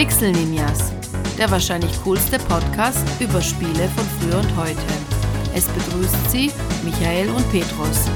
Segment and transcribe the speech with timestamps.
[0.00, 0.94] Pixel Ninjas,
[1.36, 4.80] der wahrscheinlich coolste Podcast über Spiele von früher und heute.
[5.54, 6.50] Es begrüßt Sie
[6.82, 8.06] Michael und Petrus.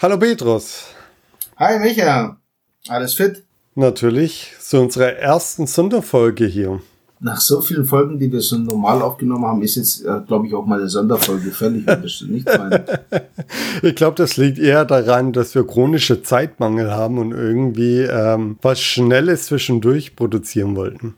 [0.00, 0.86] Hallo Petrus.
[1.58, 2.38] Hi Micha.
[2.88, 3.44] Alles fit?
[3.74, 6.80] Natürlich, zu unserer ersten Sonderfolge hier
[7.20, 10.54] nach so vielen Folgen, die wir schon normal aufgenommen haben, ist jetzt, äh, glaube ich,
[10.54, 12.84] auch mal eine Sonderfolge das nicht meine.
[13.82, 18.80] ich glaube, das liegt eher daran, dass wir chronische Zeitmangel haben und irgendwie ähm, was
[18.80, 21.14] Schnelles zwischendurch produzieren wollten.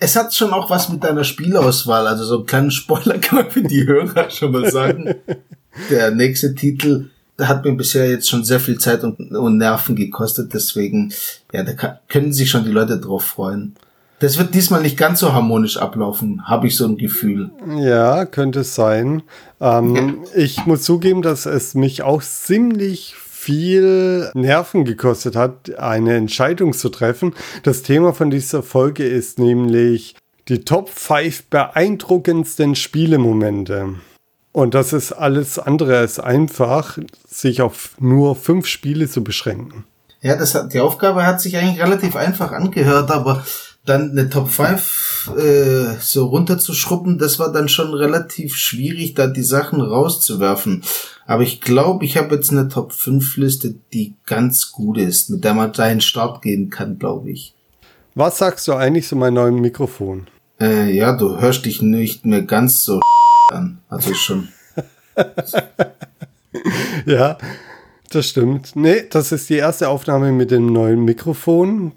[0.00, 3.50] Es hat schon auch was mit deiner Spielauswahl, also so einen kleinen Spoiler kann man
[3.50, 5.14] für die Hörer schon mal sagen.
[5.90, 9.94] Der nächste Titel der hat mir bisher jetzt schon sehr viel Zeit und, und Nerven
[9.94, 11.12] gekostet, deswegen,
[11.52, 13.76] ja, da kann, können sich schon die Leute drauf freuen.
[14.18, 17.50] Das wird diesmal nicht ganz so harmonisch ablaufen, habe ich so ein Gefühl.
[17.78, 19.22] Ja, könnte es sein.
[19.60, 20.12] Ähm, ja.
[20.34, 26.88] Ich muss zugeben, dass es mich auch ziemlich viel Nerven gekostet hat, eine Entscheidung zu
[26.88, 27.34] treffen.
[27.62, 30.16] Das Thema von dieser Folge ist nämlich
[30.48, 33.96] die Top 5 beeindruckendsten Spielemomente.
[34.52, 39.84] Und das ist alles andere als einfach, sich auf nur fünf Spiele zu beschränken.
[40.22, 43.44] Ja, das hat, die Aufgabe hat sich eigentlich relativ einfach angehört, aber
[43.86, 49.42] dann eine Top 5 äh, so runterzuschrubben, das war dann schon relativ schwierig, da die
[49.42, 50.82] Sachen rauszuwerfen.
[51.26, 55.44] Aber ich glaube, ich habe jetzt eine Top 5 Liste, die ganz gut ist, mit
[55.44, 57.54] der man in Start gehen kann, glaube ich.
[58.14, 60.26] Was sagst du eigentlich zu meinem neuen Mikrofon?
[60.60, 63.00] Äh, ja, du hörst dich nicht mehr ganz so
[63.52, 63.78] an.
[63.88, 64.48] Also schon.
[67.06, 67.38] ja,
[68.10, 68.74] das stimmt.
[68.74, 71.92] Nee, das ist die erste Aufnahme mit dem neuen Mikrofon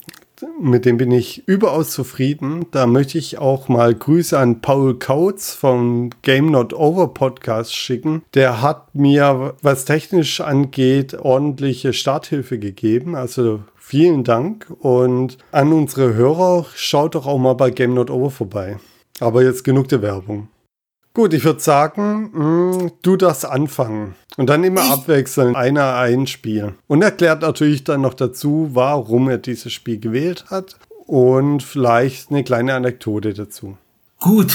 [0.61, 2.65] mit dem bin ich überaus zufrieden.
[2.71, 8.23] Da möchte ich auch mal Grüße an Paul Kautz vom Game Not Over Podcast schicken.
[8.33, 13.15] Der hat mir, was technisch angeht, ordentliche Starthilfe gegeben.
[13.15, 18.29] Also vielen Dank und an unsere Hörer, schaut doch auch mal bei Game Not Over
[18.29, 18.77] vorbei.
[19.19, 20.49] Aber jetzt genug der Werbung.
[21.13, 24.15] Gut, ich würde sagen, mh, mm, du das anfangen.
[24.37, 26.75] Und dann immer ich abwechselnd einer ein Spiel.
[26.87, 30.77] Und erklärt natürlich dann noch dazu, warum er dieses Spiel gewählt hat.
[31.07, 33.77] Und vielleicht eine kleine Anekdote dazu.
[34.19, 34.53] Gut,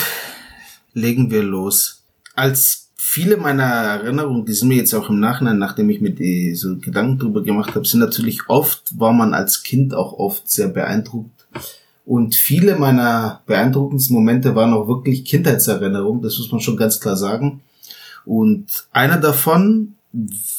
[0.93, 2.05] legen wir los.
[2.37, 6.55] Als viele meiner Erinnerungen, die sind mir jetzt auch im Nachhinein, nachdem ich mir die
[6.55, 10.69] so Gedanken drüber gemacht habe, sind natürlich oft, war man als Kind auch oft sehr
[10.69, 11.34] beeindruckt
[12.05, 17.17] und viele meiner beeindruckendsten Momente waren auch wirklich Kindheitserinnerungen, das muss man schon ganz klar
[17.17, 17.63] sagen.
[18.25, 19.95] Und einer davon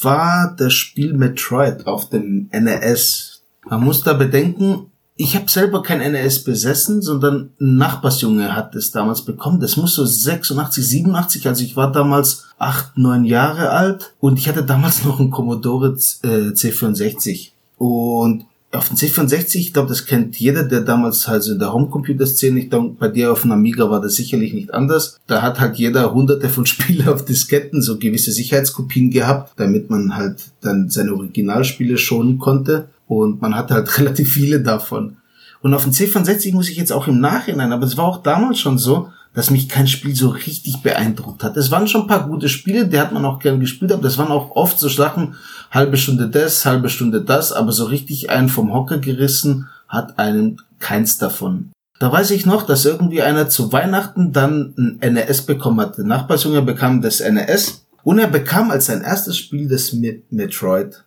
[0.00, 3.42] war das Spiel Metroid auf dem NES.
[3.68, 8.90] Man muss da bedenken, ich habe selber kein NES besessen, sondern ein Nachbarsjunge hat es
[8.90, 9.60] damals bekommen.
[9.60, 14.48] Das muss so 86, 87, also ich war damals acht, neun Jahre alt und ich
[14.48, 17.52] hatte damals noch einen Commodore C64.
[17.78, 21.72] Und auf dem C64, ich glaube, das kennt jeder, der damals halt so in der
[21.72, 25.18] Homecomputer-Szene, ich glaube, bei dir auf dem Amiga war das sicherlich nicht anders.
[25.26, 30.16] Da hat halt jeder hunderte von Spielen auf Disketten, so gewisse Sicherheitskopien gehabt, damit man
[30.16, 32.88] halt dann seine Originalspiele schonen konnte.
[33.06, 35.16] Und man hatte halt relativ viele davon.
[35.62, 38.58] Und auf dem C64 muss ich jetzt auch im Nachhinein, aber es war auch damals
[38.58, 41.58] schon so, dass mich kein Spiel so richtig beeindruckt hat.
[41.58, 44.16] Es waren schon ein paar gute Spiele, die hat man auch gern gespielt, aber das
[44.16, 45.34] waren auch oft so Sachen,
[45.70, 50.62] halbe Stunde das, halbe Stunde das, aber so richtig einen vom Hocker gerissen hat einen
[50.78, 51.70] keins davon.
[51.98, 55.98] Da weiß ich noch, dass irgendwie einer zu Weihnachten dann ein NES bekommen hat.
[55.98, 59.92] Der Nachbarsjunge bekam das NES und er bekam als sein erstes Spiel das
[60.30, 61.04] Metroid.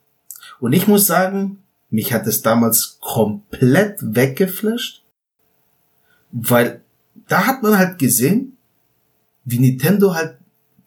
[0.59, 5.01] Und ich muss sagen, mich hat es damals komplett weggeflasht,
[6.31, 6.81] weil
[7.29, 8.57] da hat man halt gesehen,
[9.45, 10.37] wie Nintendo halt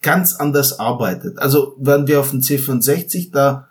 [0.01, 1.39] ganz anders arbeitet.
[1.39, 3.69] Also, wenn wir auf dem C64 da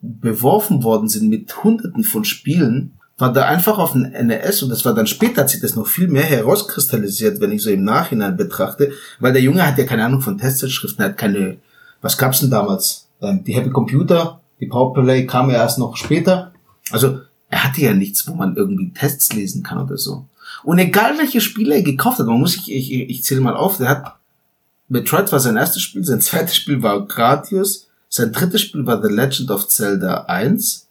[0.00, 4.84] beworfen worden sind mit hunderten von Spielen, war da einfach auf dem NES und das
[4.84, 8.36] war dann später hat sich das noch viel mehr herauskristallisiert, wenn ich so im Nachhinein
[8.36, 11.58] betrachte, weil der Junge hat ja keine Ahnung von Testzeitschriften, hat keine,
[12.00, 13.08] was gab's denn damals?
[13.20, 16.52] Ähm, die Happy Computer, die Powerplay kam ja erst noch später.
[16.90, 20.26] Also, er hatte ja nichts, wo man irgendwie Tests lesen kann oder so.
[20.64, 23.78] Und egal welche Spiele er gekauft hat, man muss ich, ich, ich zähle mal auf,
[23.78, 24.16] der hat
[24.88, 29.08] Metroid war sein erstes Spiel, sein zweites Spiel war Gradius, sein drittes Spiel war The
[29.08, 30.88] Legend of Zelda 1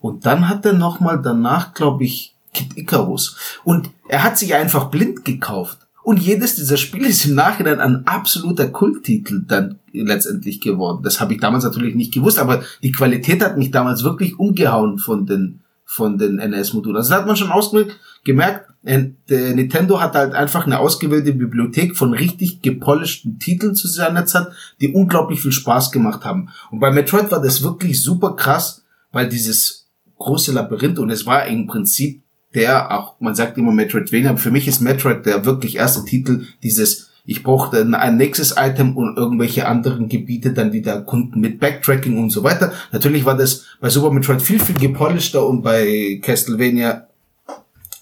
[0.00, 3.36] und dann hat er nochmal danach, glaube ich, Kid Icarus.
[3.64, 5.78] Und er hat sich einfach blind gekauft.
[6.02, 11.02] Und jedes dieser Spiele ist im Nachhinein ein absoluter Kulttitel dann letztendlich geworden.
[11.02, 14.98] Das habe ich damals natürlich nicht gewusst, aber die Qualität hat mich damals wirklich umgehauen
[14.98, 16.96] von den, von den NS-Modulen.
[16.96, 22.62] Also da hat man schon ausgemerkt, Nintendo hat halt einfach eine ausgewählte Bibliothek von richtig
[22.62, 24.48] gepolischten Titeln zu seiner Zeit,
[24.80, 26.48] die unglaublich viel Spaß gemacht haben.
[26.70, 29.88] Und bei Metroid war das wirklich super krass, weil dieses
[30.18, 32.22] große Labyrinth und es war im Prinzip
[32.54, 36.46] der auch, man sagt immer Metroidvania, aber für mich ist Metroid der wirklich erste Titel
[36.62, 42.18] dieses ich brauchte ein nächstes Item und irgendwelche anderen Gebiete dann wieder erkunden mit Backtracking
[42.18, 42.72] und so weiter.
[42.90, 47.07] Natürlich war das bei Super Metroid viel, viel gepolischter und bei Castlevania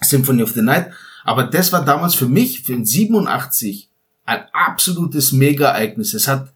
[0.00, 0.90] Symphony of the Night.
[1.24, 3.90] Aber das war damals für mich, für den 87,
[4.24, 6.14] ein absolutes Mega-Ereignis.
[6.14, 6.52] Es hat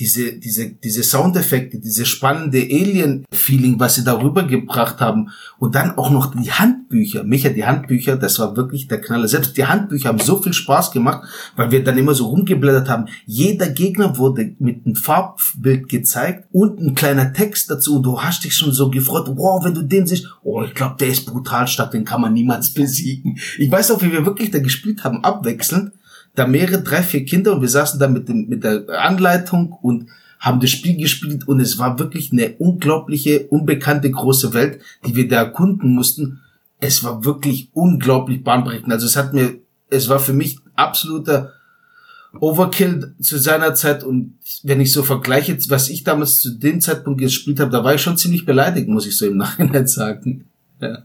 [0.00, 5.30] diese, diese, diese Soundeffekte, diese spannende Alien-Feeling, was sie darüber gebracht haben.
[5.58, 7.22] Und dann auch noch die Handbücher.
[7.22, 9.28] Micha, die Handbücher, das war wirklich der Knaller.
[9.28, 13.06] Selbst die Handbücher haben so viel Spaß gemacht, weil wir dann immer so rumgeblättert haben.
[13.24, 17.96] Jeder Gegner wurde mit einem Farbbild gezeigt und ein kleiner Text dazu.
[17.96, 20.96] Und du hast dich schon so gefreut, wow, wenn du den siehst, oh, ich glaube,
[20.98, 23.38] der ist brutal stark, den kann man niemals besiegen.
[23.58, 25.92] Ich weiß auch, wie wir wirklich da gespielt haben, abwechselnd
[26.34, 30.08] da mehrere, drei, vier Kinder und wir saßen da mit, dem, mit der Anleitung und
[30.40, 35.28] haben das Spiel gespielt und es war wirklich eine unglaubliche, unbekannte große Welt, die wir
[35.28, 36.40] da erkunden mussten.
[36.80, 38.92] Es war wirklich unglaublich bahnbrechend.
[38.92, 39.54] Also es hat mir,
[39.88, 41.52] es war für mich absoluter
[42.40, 44.34] Overkill zu seiner Zeit und
[44.64, 48.02] wenn ich so vergleiche, was ich damals zu dem Zeitpunkt gespielt habe, da war ich
[48.02, 50.46] schon ziemlich beleidigt, muss ich so im Nachhinein sagen.
[50.80, 51.04] Ja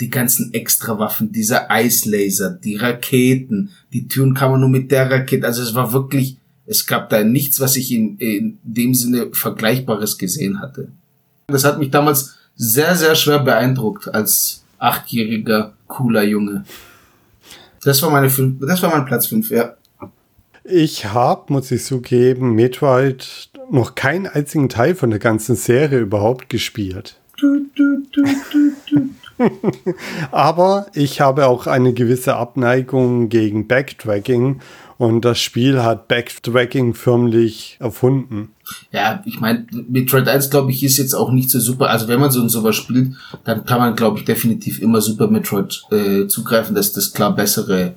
[0.00, 5.46] die ganzen Extrawaffen, dieser Eislaser, die Raketen, die Türen kann man nur mit der Rakete,
[5.46, 6.36] also es war wirklich,
[6.66, 10.88] es gab da nichts, was ich in, in dem Sinne Vergleichbares gesehen hatte.
[11.48, 16.64] Das hat mich damals sehr, sehr schwer beeindruckt als achtjähriger, cooler Junge.
[17.82, 19.74] Das war meine fünf, das war mein Platz fünf, ja.
[20.64, 26.48] Ich habe, muss ich zugeben, Metroid noch keinen einzigen Teil von der ganzen Serie überhaupt
[26.48, 27.18] gespielt.
[27.38, 29.08] Du, du, du,
[30.30, 34.60] Aber ich habe auch eine gewisse Abneigung gegen Backtracking
[34.98, 38.50] und das Spiel hat Backtracking förmlich erfunden.
[38.90, 41.88] Ja, ich meine, Metroid 1, glaube ich, ist jetzt auch nicht so super.
[41.90, 43.14] Also wenn man so und sowas spielt,
[43.44, 47.94] dann kann man, glaube ich, definitiv immer Super Metroid äh, zugreifen, dass das klar bessere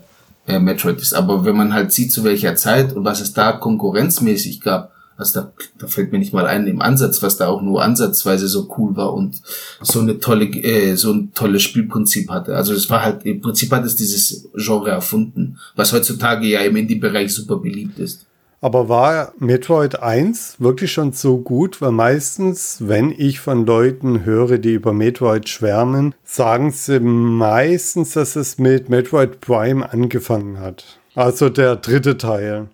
[0.48, 1.14] äh, Metroid ist.
[1.14, 4.92] Aber wenn man halt sieht, zu welcher Zeit und was es da konkurrenzmäßig gab,
[5.22, 8.48] also da, da fällt mir nicht mal ein im Ansatz, was da auch nur ansatzweise
[8.48, 9.42] so cool war und
[9.82, 12.56] so eine tolle, äh, so ein tolles Spielprinzip hatte.
[12.56, 16.76] Also es war halt, im Prinzip hat es dieses Genre erfunden, was heutzutage ja im
[16.76, 18.26] Indie-Bereich super beliebt ist.
[18.64, 21.82] Aber war Metroid 1 wirklich schon so gut?
[21.82, 28.36] Weil meistens, wenn ich von Leuten höre, die über Metroid schwärmen, sagen sie meistens, dass
[28.36, 31.00] es mit Metroid Prime angefangen hat.
[31.16, 32.70] Also der dritte Teil.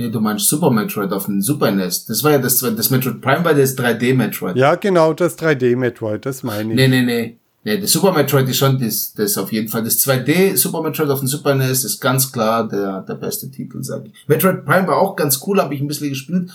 [0.00, 2.06] Nee, du meinst Super Metroid auf dem Super NES.
[2.06, 4.56] Das war ja das, das Metroid Prime war das 3D Metroid.
[4.56, 6.76] Ja, genau, das 3D Metroid, das meine ich.
[6.76, 7.36] Nee, nee, nee.
[7.64, 9.84] Nee, das Super Metroid ist schon das, das auf jeden Fall.
[9.84, 13.82] Das 2D Super Metroid auf dem Super NES ist ganz klar der, der beste Titel,
[13.82, 14.12] sag ich.
[14.26, 16.50] Metroid Prime war auch ganz cool, habe ich ein bisschen gespielt.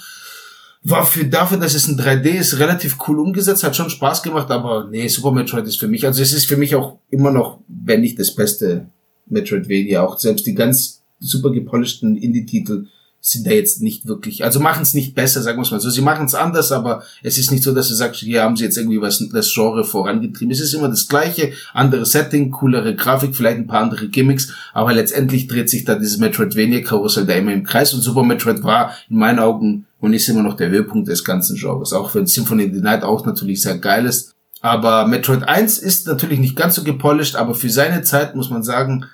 [0.82, 4.50] War für dafür, dass es ein 3D ist, relativ cool umgesetzt, hat schon Spaß gemacht,
[4.50, 7.60] aber nee, Super Metroid ist für mich, also es ist für mich auch immer noch,
[7.68, 8.88] wenn nicht das beste
[9.28, 12.88] Metroidvania, auch selbst die ganz super gepolischten Indie-Titel
[13.28, 15.90] sind da jetzt nicht wirklich, also machen es nicht besser, sagen wir mal so.
[15.90, 18.66] Sie machen es anders, aber es ist nicht so, dass du sagst, hier haben sie
[18.66, 20.52] jetzt irgendwie was das Genre vorangetrieben.
[20.52, 24.94] Es ist immer das gleiche, andere Setting, coolere Grafik, vielleicht ein paar andere Gimmicks, aber
[24.94, 29.18] letztendlich dreht sich da dieses Metroidvania-Karussell da immer im Kreis und Super Metroid war in
[29.18, 32.74] meinen Augen und ist immer noch der Höhepunkt des ganzen Genres, auch wenn Symphony of
[32.76, 34.36] the Night auch natürlich sehr geil ist.
[34.62, 38.64] Aber Metroid 1 ist natürlich nicht ganz so gepolished, aber für seine Zeit muss man
[38.64, 39.06] sagen,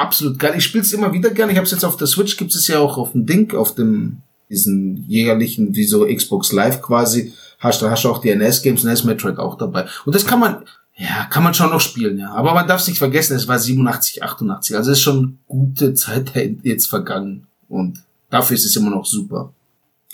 [0.00, 0.54] absolut geil.
[0.56, 1.52] Ich spiele es immer wieder gerne.
[1.52, 3.74] Ich habe es jetzt auf der Switch, gibt es ja auch auf dem Ding, auf
[3.74, 4.18] dem
[4.50, 7.32] diesen jährlichen, wie so Xbox Live quasi.
[7.58, 9.86] Hast du hast du auch die NS-Games, NS Metroid auch dabei.
[10.04, 10.64] Und das kann man,
[10.96, 12.32] ja, kann man schon noch spielen, ja.
[12.32, 14.76] Aber man darf es nicht vergessen, es war 87, 88.
[14.76, 16.32] Also es ist schon gute Zeit
[16.62, 17.46] jetzt vergangen.
[17.68, 19.52] Und dafür ist es immer noch super.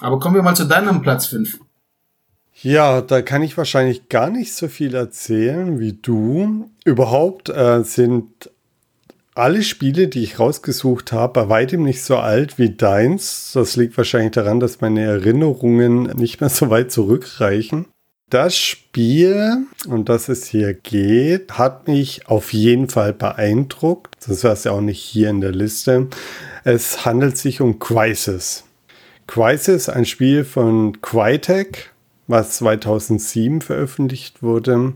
[0.00, 1.58] Aber kommen wir mal zu deinem Platz 5.
[2.62, 6.70] Ja, da kann ich wahrscheinlich gar nicht so viel erzählen wie du.
[6.84, 8.50] Überhaupt äh, sind
[9.34, 13.52] alle Spiele, die ich rausgesucht habe, bei weitem nicht so alt wie deins.
[13.54, 17.86] Das liegt wahrscheinlich daran, dass meine Erinnerungen nicht mehr so weit zurückreichen.
[18.28, 24.14] Das Spiel, um das es hier geht, hat mich auf jeden Fall beeindruckt.
[24.26, 26.06] Das war es ja auch nicht hier in der Liste.
[26.62, 28.64] Es handelt sich um Crisis.
[29.26, 31.92] Crisis, ein Spiel von Crytek,
[32.28, 34.94] was 2007 veröffentlicht wurde.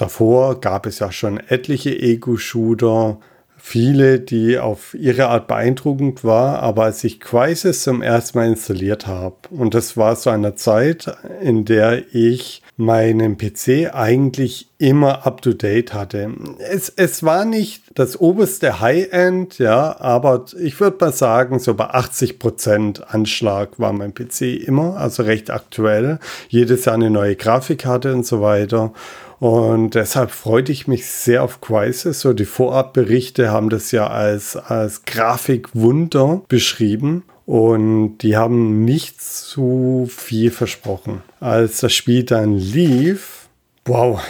[0.00, 3.18] Davor gab es ja schon etliche Ego-Shooter,
[3.58, 9.06] viele, die auf ihre Art beeindruckend war, aber als ich Crisis zum ersten Mal installiert
[9.06, 15.42] habe, und das war zu einer Zeit, in der ich meinen PC eigentlich immer up
[15.42, 16.32] to date hatte.
[16.58, 21.90] Es, es war nicht das oberste High-End, ja, aber ich würde mal sagen, so bei
[21.90, 26.18] 80 Prozent Anschlag war mein PC immer, also recht aktuell.
[26.48, 28.94] Jedes Jahr eine neue Grafikkarte und so weiter.
[29.40, 32.20] Und deshalb freute ich mich sehr auf Crisis.
[32.20, 37.24] So die Vorabberichte haben das ja als, als Grafikwunder beschrieben.
[37.46, 41.22] Und die haben nicht zu viel versprochen.
[41.40, 43.48] Als das Spiel dann lief,
[43.86, 44.22] wow.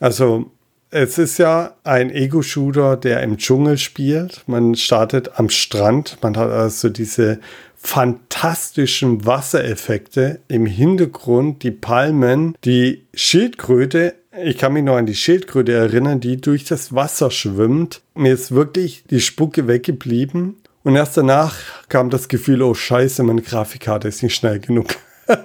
[0.00, 0.50] Also
[0.90, 4.42] es ist ja ein Ego-Shooter, der im Dschungel spielt.
[4.46, 6.16] Man startet am Strand.
[6.22, 7.40] Man hat also diese
[7.76, 14.14] fantastischen Wassereffekte im Hintergrund, die Palmen, die Schildkröte.
[14.42, 18.02] Ich kann mich noch an die Schildkröte erinnern, die durch das Wasser schwimmt.
[18.14, 20.56] Mir ist wirklich die Spucke weggeblieben.
[20.82, 21.56] Und erst danach
[21.88, 24.88] kam das Gefühl, oh scheiße, meine Grafikkarte ist nicht schnell genug.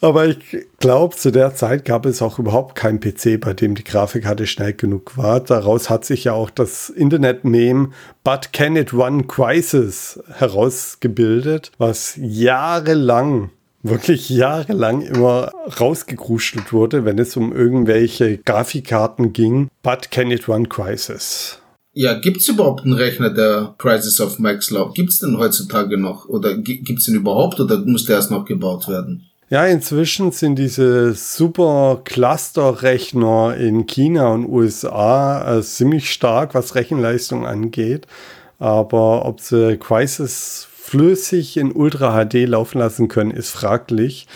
[0.00, 0.38] Aber ich
[0.78, 4.74] glaube, zu der Zeit gab es auch überhaupt keinen PC, bei dem die Grafikkarte schnell
[4.74, 5.40] genug war.
[5.40, 7.90] Daraus hat sich ja auch das Internet-Meme
[8.22, 13.50] But Can It Run Crisis herausgebildet, was jahrelang
[13.88, 19.68] wirklich jahrelang immer rausgekruschelt wurde, wenn es um irgendwelche Grafikkarten ging.
[19.82, 21.58] But can it run Crisis?
[21.92, 24.96] Ja, gibt's überhaupt einen Rechner, der Crisis of Max läuft?
[24.96, 26.28] Gibt's den heutzutage noch?
[26.28, 29.24] Oder gibt's den überhaupt oder muss der erst noch gebaut werden?
[29.48, 37.46] Ja, inzwischen sind diese super Cluster-Rechner in China und USA äh, ziemlich stark, was Rechenleistung
[37.46, 38.06] angeht.
[38.58, 44.28] Aber ob sie Crisis flüssig in Ultra HD laufen lassen können, ist fraglich.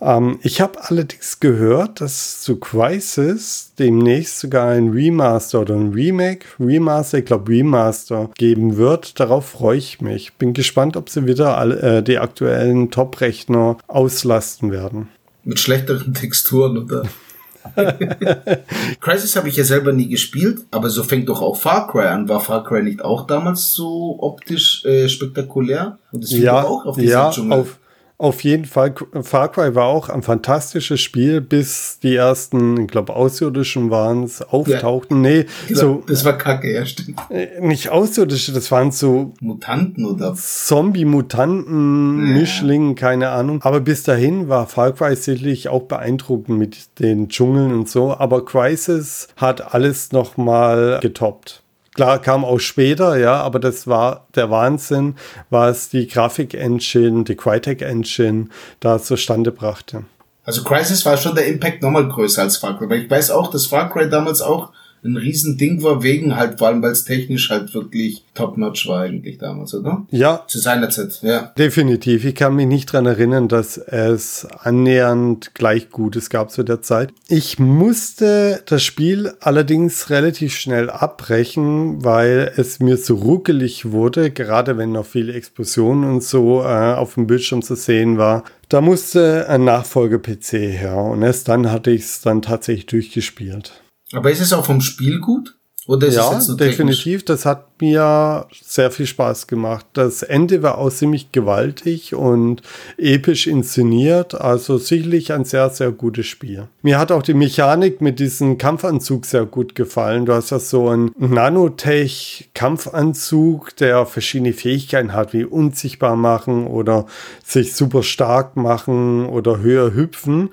[0.00, 6.46] Ähm, ich habe allerdings gehört, dass zu Crisis demnächst sogar ein Remaster oder ein Remake,
[6.58, 9.20] Remaster, ich glaube Remaster geben wird.
[9.20, 10.32] Darauf freue ich mich.
[10.34, 15.08] Bin gespannt, ob sie wieder alle, äh, die aktuellen Top-Rechner auslasten werden.
[15.44, 17.02] Mit schlechteren Texturen oder?
[19.00, 22.28] Crisis habe ich ja selber nie gespielt, aber so fängt doch auch Far Cry an.
[22.28, 25.98] War Far Cry nicht auch damals so optisch äh, spektakulär?
[26.12, 27.60] Und das ja, auch auf ja, Dschungel.
[27.60, 27.78] Auf,
[28.20, 33.14] auf jeden Fall, Far Cry war auch ein fantastisches Spiel, bis die ersten, ich glaube,
[33.14, 35.24] Außerirdischen waren es, auftauchten.
[35.24, 36.04] Ja, nee, genau, so.
[36.04, 37.20] Das war kacke, ja, stimmt.
[37.30, 39.34] Äh, nicht Außerirdische, das waren so.
[39.40, 40.34] Mutanten oder?
[40.34, 42.40] Zombie-Mutanten, ja.
[42.40, 43.60] Mischlingen, keine Ahnung.
[43.62, 48.14] Aber bis dahin war Far Cry sicherlich auch beeindruckend mit den Dschungeln und so.
[48.14, 51.62] Aber Crisis hat alles nochmal getoppt.
[51.98, 55.16] Klar, kam auch später, ja, aber das war der Wahnsinn,
[55.50, 60.04] was die Grafik-Engine, die Crytek-Engine da zustande brachte.
[60.44, 63.50] Also Crisis war schon der Impact nochmal größer als Far Cry, weil ich weiß auch,
[63.50, 64.70] dass Far Cry damals auch
[65.04, 69.38] ein Riesending war, wegen halt, vor allem weil es technisch halt wirklich top-notch war eigentlich
[69.38, 70.06] damals, oder?
[70.10, 70.44] Ja.
[70.46, 71.52] Zu seiner Zeit, ja.
[71.56, 72.24] Definitiv.
[72.24, 77.12] Ich kann mich nicht dran erinnern, dass es annähernd gleich Gutes gab zu der Zeit.
[77.28, 84.76] Ich musste das Spiel allerdings relativ schnell abbrechen, weil es mir so ruckelig wurde, gerade
[84.78, 88.44] wenn noch viele Explosionen und so äh, auf dem Bildschirm zu sehen war.
[88.68, 93.72] Da musste ein Nachfolge-PC her und erst dann hatte ich es dann tatsächlich durchgespielt.
[94.12, 95.58] Aber ist es auch vom Spiel gut?
[95.88, 97.24] Oder ist ja, es jetzt definitiv.
[97.24, 99.86] Das hat mir sehr viel Spaß gemacht.
[99.94, 102.60] Das Ende war auch ziemlich gewaltig und
[102.98, 104.34] episch inszeniert.
[104.34, 106.68] Also sicherlich ein sehr, sehr gutes Spiel.
[106.82, 110.26] Mir hat auch die Mechanik mit diesem Kampfanzug sehr gut gefallen.
[110.26, 117.06] Du hast ja so einen Nanotech-Kampfanzug, der verschiedene Fähigkeiten hat, wie unsichtbar machen oder
[117.42, 120.50] sich super stark machen oder höher hüpfen.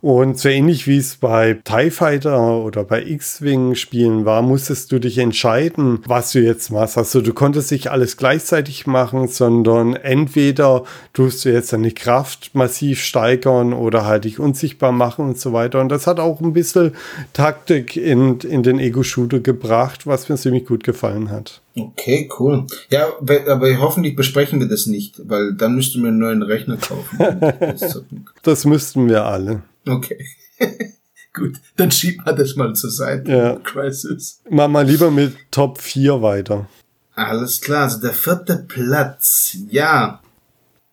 [0.00, 5.00] Und so ähnlich wie es bei TIE Fighter oder bei X-Wing Spielen war, musstest du
[5.00, 6.96] dich entscheiden, was du jetzt machst.
[6.96, 13.02] Also du konntest nicht alles gleichzeitig machen, sondern entweder tust du jetzt deine Kraft massiv
[13.02, 15.80] steigern oder halt dich unsichtbar machen und so weiter.
[15.80, 16.92] Und das hat auch ein bisschen
[17.32, 21.60] Taktik in, in den Ego-Shooter gebracht, was mir ziemlich gut gefallen hat.
[21.76, 22.66] Okay, cool.
[22.90, 27.18] Ja, aber hoffentlich besprechen wir das nicht, weil dann müssten wir einen neuen Rechner kaufen.
[28.42, 29.62] das müssten wir alle.
[29.88, 30.24] Okay.
[31.34, 33.30] Gut, dann schiebt man das mal zur Seite.
[33.30, 33.56] Ja.
[33.56, 34.40] Crisis.
[34.50, 36.68] Machen wir lieber mit Top 4 weiter.
[37.14, 39.56] Alles klar, also der vierte Platz.
[39.70, 40.20] Ja,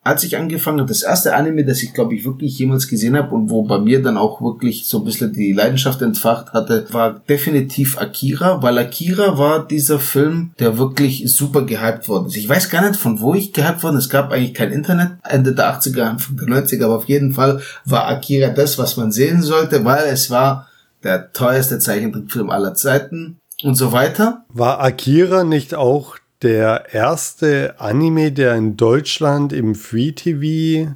[0.06, 3.34] als ich angefangen habe, das erste Anime, das ich glaube ich wirklich jemals gesehen habe
[3.34, 7.18] und wo bei mir dann auch wirklich so ein bisschen die Leidenschaft entfacht hatte, war
[7.28, 12.36] definitiv Akira, weil Akira war dieser Film, der wirklich super gehypt worden ist.
[12.36, 15.54] Ich weiß gar nicht, von wo ich gehypt worden Es gab eigentlich kein Internet, Ende
[15.54, 19.42] der 80er, Anfang der 90er, aber auf jeden Fall war Akira das, was man sehen
[19.42, 20.68] sollte, weil es war
[21.02, 24.44] der teuerste Zeichentrickfilm aller Zeiten und so weiter.
[24.50, 30.94] War Akira nicht auch der erste Anime, der in Deutschland im Free TV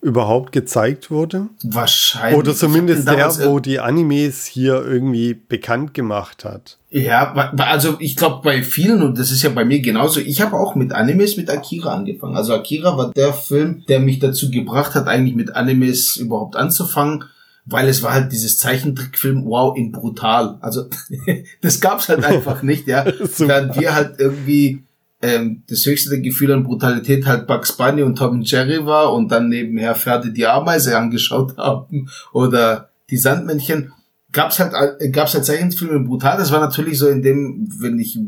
[0.00, 1.48] überhaupt gezeigt wurde.
[1.62, 2.38] Wahrscheinlich.
[2.38, 6.78] Oder zumindest der, wo die Animes hier irgendwie bekannt gemacht hat.
[6.90, 10.56] Ja, also ich glaube bei vielen, und das ist ja bei mir genauso, ich habe
[10.56, 12.36] auch mit Animes mit Akira angefangen.
[12.36, 17.24] Also Akira war der Film, der mich dazu gebracht hat, eigentlich mit Animes überhaupt anzufangen
[17.70, 20.58] weil es war halt dieses Zeichentrickfilm, wow, in brutal.
[20.60, 20.88] Also
[21.60, 23.04] das gab's halt einfach nicht, ja.
[23.38, 24.84] Während wir halt irgendwie
[25.20, 29.30] ähm, das höchste Gefühl an Brutalität halt Bugs Bunny und Tom und Jerry war und
[29.30, 33.92] dann nebenher Pferde die Ameise angeschaut haben oder die Sandmännchen,
[34.32, 36.38] gab's halt äh, gab's halt Zeichentrickfilme brutal.
[36.38, 38.18] Das war natürlich so in dem, wenn ich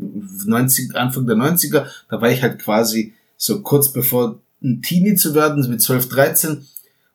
[0.45, 5.33] 90 Anfang der 90er, da war ich halt quasi so kurz bevor ein Teenie zu
[5.33, 6.65] werden, mit 12, 13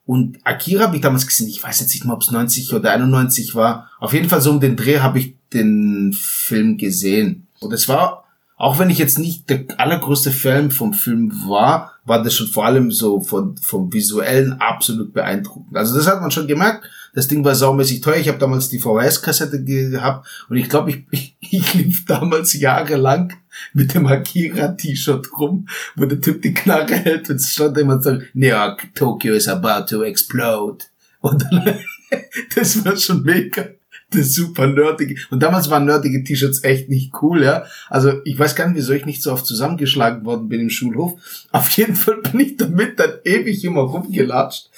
[0.07, 2.93] und Akira habe ich damals gesehen, ich weiß jetzt nicht mal, ob es 90 oder
[2.93, 3.91] 91 war.
[3.99, 7.49] Auf jeden Fall so um den Dreh habe ich den Film gesehen.
[7.59, 8.25] Und es war,
[8.57, 12.65] auch wenn ich jetzt nicht der allergrößte Fan vom Film war, war das schon vor
[12.65, 15.77] allem so von, vom visuellen absolut beeindruckend.
[15.77, 16.89] Also das hat man schon gemerkt.
[17.13, 18.17] Das Ding war saumäßig teuer.
[18.17, 23.33] Ich habe damals die VHS-Kassette gehabt und ich glaube, ich, ich lief damals jahrelang
[23.73, 28.19] mit dem Akira-T-Shirt rum, wo der Typ die Knarre hält und es stand immer so,
[28.35, 30.85] New York, Tokyo is about to explode.
[31.21, 31.79] Und dann,
[32.55, 33.69] das war schon mega.
[34.11, 35.17] Das super nerdige.
[35.31, 37.65] Und damals waren nerdige T-Shirts echt nicht cool, ja.
[37.89, 41.19] Also ich weiß gar nicht, wieso ich nicht so oft zusammengeschlagen worden bin im Schulhof.
[41.51, 44.71] Auf jeden Fall bin ich damit dann ewig immer rumgelatscht.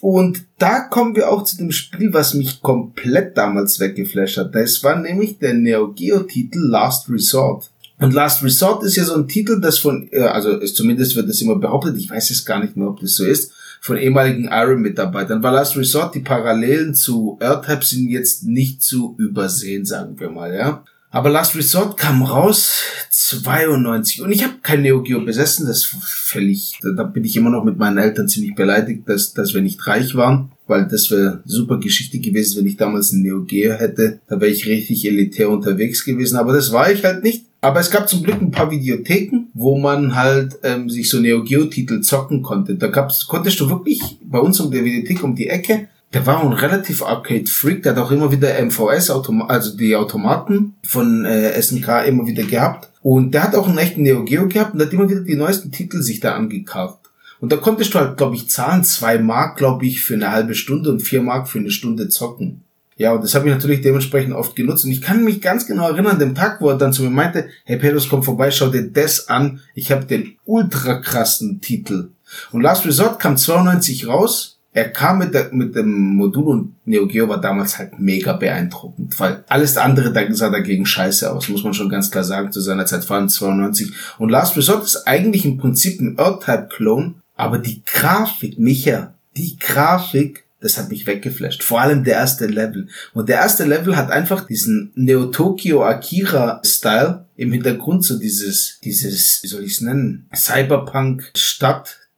[0.00, 4.54] Und da kommen wir auch zu dem Spiel, was mich komplett damals weggeflasht hat.
[4.54, 7.70] Das war nämlich der Neo Geo Titel Last Resort.
[7.98, 11.40] Und Last Resort ist ja so ein Titel, das von, äh, also zumindest wird das
[11.40, 15.42] immer behauptet, ich weiß es gar nicht mehr, ob das so ist, von ehemaligen Iron-Mitarbeitern.
[15.42, 20.54] Weil Last Resort, die Parallelen zu Earthap sind jetzt nicht zu übersehen, sagen wir mal,
[20.54, 20.84] ja.
[21.10, 26.80] Aber Last Resort kam raus 92 und ich habe kein Neo Geo besessen, das völlig,
[26.82, 30.16] da bin ich immer noch mit meinen Eltern ziemlich beleidigt, dass, dass wir nicht reich
[30.16, 34.40] waren, weil das wäre super Geschichte gewesen, wenn ich damals ein Neo Geo hätte, da
[34.40, 37.44] wäre ich richtig elitär unterwegs gewesen, aber das war ich halt nicht.
[37.64, 41.42] Aber es gab zum Glück ein paar Videotheken, wo man halt ähm, sich so Neo
[41.42, 42.74] Geo Titel zocken konnte.
[42.74, 46.44] Da gab's, konntest du wirklich bei uns um der Videothek um die Ecke der war
[46.44, 52.06] ein relativ Arcade-Freak, der hat auch immer wieder MVS, also die Automaten von äh, SNK
[52.06, 52.88] immer wieder gehabt.
[53.02, 55.72] Und der hat auch einen echten Neo Geo gehabt und hat immer wieder die neuesten
[55.72, 56.98] Titel sich da angekarrt.
[57.40, 60.54] Und da konntest du halt, glaube ich, zahlen, zwei Mark, glaube ich, für eine halbe
[60.54, 62.62] Stunde und vier Mark für eine Stunde zocken.
[62.96, 64.84] Ja, und das habe ich natürlich dementsprechend oft genutzt.
[64.84, 67.48] Und ich kann mich ganz genau erinnern, dem Tag, wo er dann zu mir meinte,
[67.64, 69.60] hey Pedros, komm vorbei, schau dir das an.
[69.74, 72.10] Ich habe den ultra krassen Titel.
[72.52, 77.06] Und Last Resort kam 92 raus er kam mit, der, mit dem Modul und Neo
[77.06, 81.74] Geo war damals halt mega beeindruckend, weil alles andere sah dagegen scheiße aus, muss man
[81.74, 83.92] schon ganz klar sagen, zu seiner Zeit, allem 92.
[84.18, 90.43] Und Last Resort ist eigentlich im Prinzip ein Earth-Type-Clone, aber die Grafik, Micha, die Grafik,
[90.64, 91.62] das hat mich weggeflasht.
[91.62, 92.88] Vor allem der erste Level.
[93.12, 98.78] Und der erste Level hat einfach diesen Neo Tokyo Akira Style im Hintergrund, so dieses,
[98.82, 100.26] dieses, wie soll ich es nennen?
[100.34, 102.08] Cyberpunk Stadt,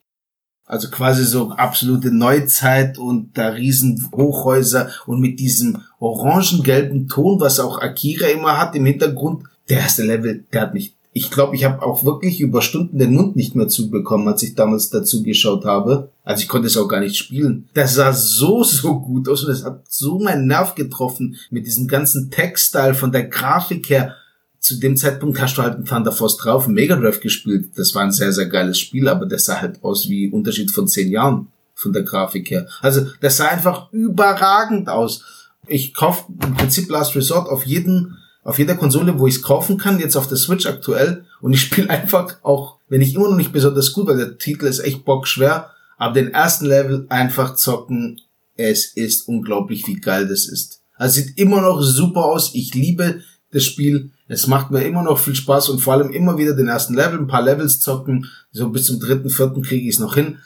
[0.64, 7.58] also quasi so absolute Neuzeit und da riesen Hochhäuser und mit diesem orangen-gelben Ton, was
[7.58, 9.42] auch Akira immer hat im Hintergrund.
[9.68, 13.14] Der erste Level, der hat mich, ich glaube, ich habe auch wirklich über Stunden den
[13.14, 16.10] Mund nicht mehr zubekommen, als ich damals dazu geschaut habe.
[16.24, 17.70] Also ich konnte es auch gar nicht spielen.
[17.72, 21.88] Das sah so, so gut aus und es hat so meinen Nerv getroffen mit diesem
[21.88, 24.14] ganzen Textstyle von der Grafik her
[24.58, 27.70] zu dem Zeitpunkt hast du halt ein Thunder Force drauf, Mega Drive gespielt.
[27.76, 30.86] Das war ein sehr, sehr geiles Spiel, aber das sah halt aus wie Unterschied von
[30.86, 32.68] zehn Jahren von der Grafik her.
[32.82, 35.24] Also das sah einfach überragend aus.
[35.66, 39.76] Ich kaufe im Prinzip Last Resort auf jeden, auf jeder Konsole, wo ich es kaufen
[39.76, 41.24] kann, jetzt auf der Switch aktuell.
[41.40, 44.66] Und ich spiele einfach auch, wenn ich immer noch nicht besonders gut, weil der Titel
[44.66, 48.20] ist echt bockschwer, aber den ersten Level einfach zocken.
[48.54, 50.80] Es ist unglaublich, wie geil das ist.
[50.94, 52.54] Also sieht immer noch super aus.
[52.54, 54.12] Ich liebe das Spiel.
[54.28, 57.18] Es macht mir immer noch viel Spaß und vor allem immer wieder den ersten Level,
[57.18, 58.30] ein paar Levels zocken.
[58.52, 60.38] So bis zum dritten, vierten kriege ich es noch hin.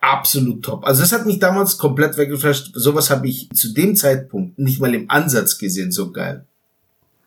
[0.00, 0.84] Absolut top.
[0.84, 2.72] Also das hat mich damals komplett weggeflasht.
[2.74, 5.92] Sowas habe ich zu dem Zeitpunkt nicht mal im Ansatz gesehen.
[5.92, 6.46] So geil.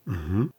[0.05, 0.51] Mhm.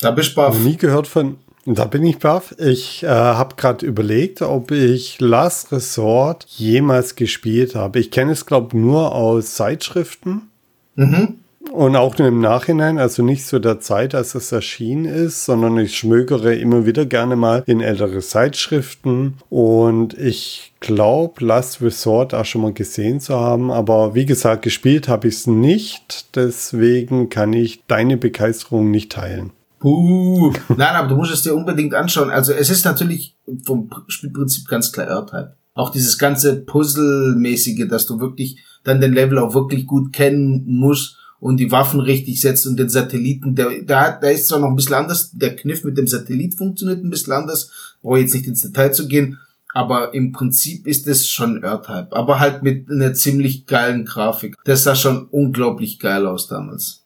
[0.00, 0.58] Da bist du baff.
[0.58, 1.38] Nie gehört von.
[1.64, 2.54] Da bin ich baff.
[2.58, 8.00] Ich äh, habe gerade überlegt, ob ich Last Resort jemals gespielt habe.
[8.00, 10.50] Ich kenne es, glaube nur aus Zeitschriften.
[10.96, 11.41] Mhm.
[11.70, 15.96] Und auch im Nachhinein, also nicht zu der Zeit, als es erschienen ist, sondern ich
[15.96, 19.38] schmögere immer wieder gerne mal in ältere Zeitschriften.
[19.48, 23.70] Und ich glaube, Last Resort auch schon mal gesehen zu haben.
[23.70, 26.36] Aber wie gesagt, gespielt habe ich es nicht.
[26.36, 29.52] Deswegen kann ich deine Begeisterung nicht teilen.
[29.78, 30.52] Puh.
[30.68, 32.30] Nein, aber du musst es dir unbedingt anschauen.
[32.30, 35.56] Also es ist natürlich vom Spielprinzip ganz klar Earth-Type.
[35.74, 41.16] Auch dieses ganze Puzzle-mäßige, dass du wirklich dann den Level auch wirklich gut kennen musst
[41.42, 44.76] und die Waffen richtig setzt und den Satelliten, der, da, da ist zwar noch ein
[44.76, 48.62] bisschen anders, der Kniff mit dem Satellit funktioniert ein bisschen anders, brauche jetzt nicht ins
[48.62, 49.40] Detail zu gehen,
[49.74, 54.54] aber im Prinzip ist es schon Earth-Type, aber halt mit einer ziemlich geilen Grafik.
[54.64, 57.02] Das sah schon unglaublich geil aus damals.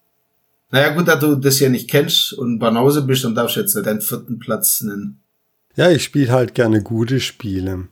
[0.71, 3.75] Naja gut, da du das ja nicht kennst und Banause bist, dann darfst du jetzt
[3.75, 5.19] deinen vierten Platz nennen.
[5.77, 7.89] Ja, ich spiele halt gerne gute Spiele.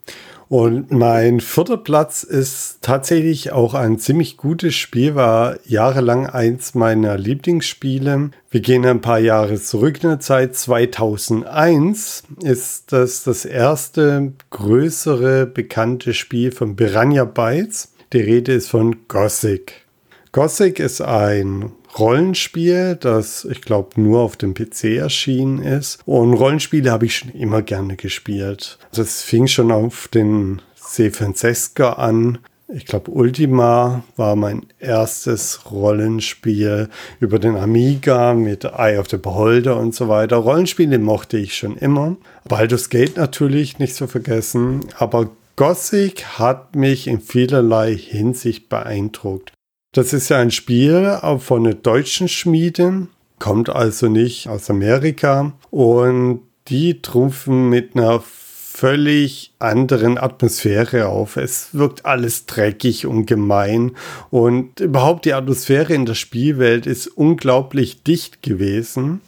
[0.54, 7.18] Und mein vierter Platz ist tatsächlich auch ein ziemlich gutes Spiel, war jahrelang eins meiner
[7.18, 8.30] Lieblingsspiele.
[8.50, 10.54] Wir gehen ein paar Jahre zurück in der Zeit.
[10.54, 17.92] 2001 ist das das erste größere bekannte Spiel von Piranha Bytes.
[18.12, 19.84] Die Rede ist von Gothic.
[20.30, 26.00] Gothic ist ein Rollenspiel, das ich glaube nur auf dem PC erschienen ist.
[26.06, 28.78] Und Rollenspiele habe ich schon immer gerne gespielt.
[28.90, 31.10] Also es fing schon auf den C.
[31.10, 32.38] Francesca an.
[32.68, 36.88] Ich glaube, Ultima war mein erstes Rollenspiel
[37.20, 40.36] über den Amiga mit Eye of the Beholder und so weiter.
[40.36, 42.16] Rollenspiele mochte ich schon immer.
[42.48, 44.80] Baldur's Gate natürlich nicht zu vergessen.
[44.98, 49.52] Aber Gothic hat mich in vielerlei Hinsicht beeindruckt.
[49.94, 53.06] Das ist ja ein Spiel von einer deutschen Schmiede,
[53.38, 61.36] kommt also nicht aus Amerika und die trumpfen mit einer völlig anderen Atmosphäre auf.
[61.36, 63.92] Es wirkt alles dreckig und gemein
[64.30, 69.20] und überhaupt die Atmosphäre in der Spielwelt ist unglaublich dicht gewesen.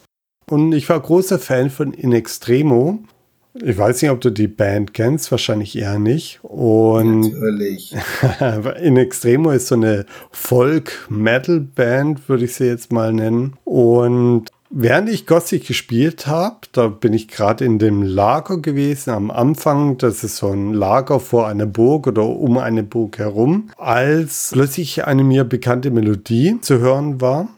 [0.49, 2.99] Und ich war großer Fan von In Extremo
[3.63, 6.39] ich weiß nicht, ob du die Band kennst, wahrscheinlich eher nicht.
[6.43, 7.95] Und Natürlich.
[8.81, 13.55] In Extremo ist so eine Folk-Metal-Band, würde ich sie jetzt mal nennen.
[13.63, 19.31] Und während ich Gothic gespielt habe, da bin ich gerade in dem Lager gewesen am
[19.31, 19.97] Anfang.
[19.97, 25.05] Das ist so ein Lager vor einer Burg oder um eine Burg herum, als plötzlich
[25.05, 27.49] eine mir bekannte Melodie zu hören war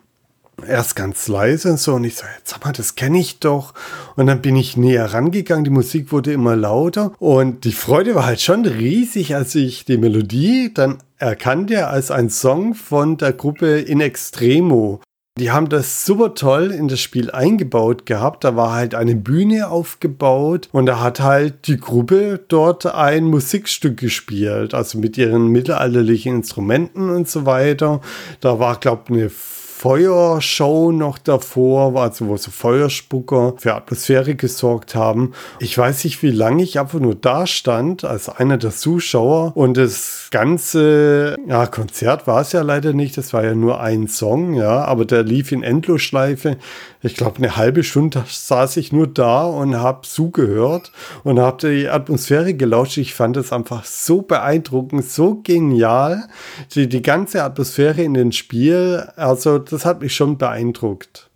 [0.67, 3.73] erst ganz leise und so und ich so, sag mal, das kenne ich doch.
[4.15, 8.25] Und dann bin ich näher rangegangen, die Musik wurde immer lauter und die Freude war
[8.25, 13.79] halt schon riesig, als ich die Melodie dann erkannte als ein Song von der Gruppe
[13.79, 15.01] In Extremo.
[15.39, 18.43] Die haben das super toll in das Spiel eingebaut gehabt.
[18.43, 23.95] Da war halt eine Bühne aufgebaut und da hat halt die Gruppe dort ein Musikstück
[23.95, 28.01] gespielt, also mit ihren mittelalterlichen Instrumenten und so weiter.
[28.41, 29.31] Da war, glaube ich, eine
[29.79, 35.31] Feuershow noch davor, also wo so Feuerspucker für Atmosphäre gesorgt haben.
[35.61, 39.77] Ich weiß nicht, wie lange ich einfach nur da stand als einer der Zuschauer und
[39.77, 44.53] das ganze ja, Konzert war es ja leider nicht, das war ja nur ein Song,
[44.53, 46.57] ja, aber der lief in Endlosschleife
[47.01, 50.91] ich glaube, eine halbe Stunde saß ich nur da und habe zugehört
[51.23, 52.97] und habe die Atmosphäre gelauscht.
[52.97, 56.27] Ich fand es einfach so beeindruckend, so genial.
[56.75, 61.29] Die, die ganze Atmosphäre in dem Spiel, also das hat mich schon beeindruckt.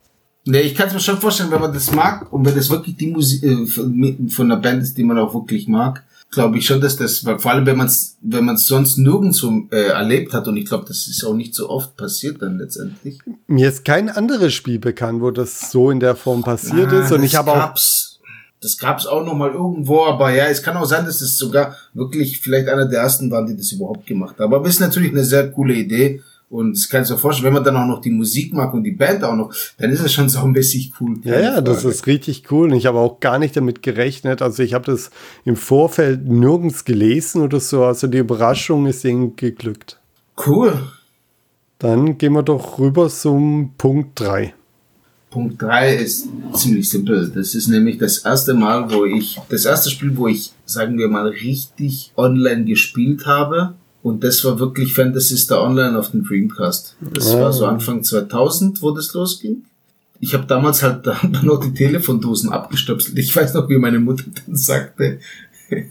[0.46, 2.98] Nee, ich kann es mir schon vorstellen, wenn man das mag und wenn das wirklich
[2.98, 6.66] die Musik äh, von, von einer Band ist, die man auch wirklich mag, glaube ich
[6.66, 10.34] schon, dass das, vor allem wenn man es wenn man es sonst nirgendwo äh, erlebt
[10.34, 13.20] hat und ich glaube, das ist auch nicht so oft passiert dann letztendlich.
[13.48, 17.12] Mir ist kein anderes Spiel bekannt, wo das so in der Form passiert ah, ist
[17.12, 17.74] und ich habe auch
[18.64, 21.76] das gab's auch noch mal irgendwo, aber ja, es kann auch sein, dass es sogar
[21.94, 24.54] wirklich vielleicht einer der ersten waren, die das überhaupt gemacht haben.
[24.54, 26.22] Aber es ist natürlich eine sehr coole Idee
[26.54, 28.84] und das kannst du dir vorstellen, wenn man dann auch noch die Musik mag und
[28.84, 31.16] die Band auch noch, dann ist es schon so ein bisschen cool.
[31.24, 32.72] Ja, ja, das ist richtig cool.
[32.72, 34.44] Und ich habe auch gar nicht damit gerechnet.
[34.44, 35.10] Also ich habe das
[35.46, 37.84] im Vorfeld nirgends gelesen oder so.
[37.84, 40.00] Also die Überraschung ist ihnen geglückt.
[40.46, 40.78] Cool.
[41.80, 44.54] Dann gehen wir doch rüber zum Punkt 3.
[45.32, 47.32] Punkt 3 ist ziemlich simpel.
[47.34, 51.08] Das ist nämlich das erste Mal, wo ich, das erste Spiel, wo ich, sagen wir
[51.08, 56.98] mal, richtig online gespielt habe und das war wirklich Fantasy Star Online auf dem Dreamcast.
[57.14, 57.40] Das oh.
[57.40, 59.64] war so Anfang 2000, wo das losging.
[60.20, 63.18] Ich habe damals halt da noch die Telefondosen abgestöpselt.
[63.18, 65.20] Ich weiß noch, wie meine Mutter dann sagte,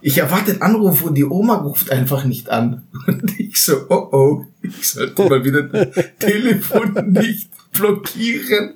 [0.00, 2.84] ich erwarte einen Anruf und die Oma ruft einfach nicht an.
[3.06, 8.74] Und ich so, oh oh, ich sollte mal wieder das Telefon nicht blockieren.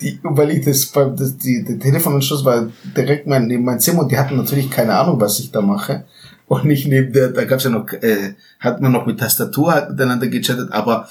[0.00, 4.12] Die, weil ich das, das die, der Telefonanschluss war direkt mein, neben mein Zimmer und
[4.12, 6.04] die hatten natürlich keine Ahnung, was ich da mache
[6.48, 10.28] und nicht neben der, da gab's ja noch, äh, hat man noch mit Tastatur miteinander
[10.28, 11.08] gechattet, aber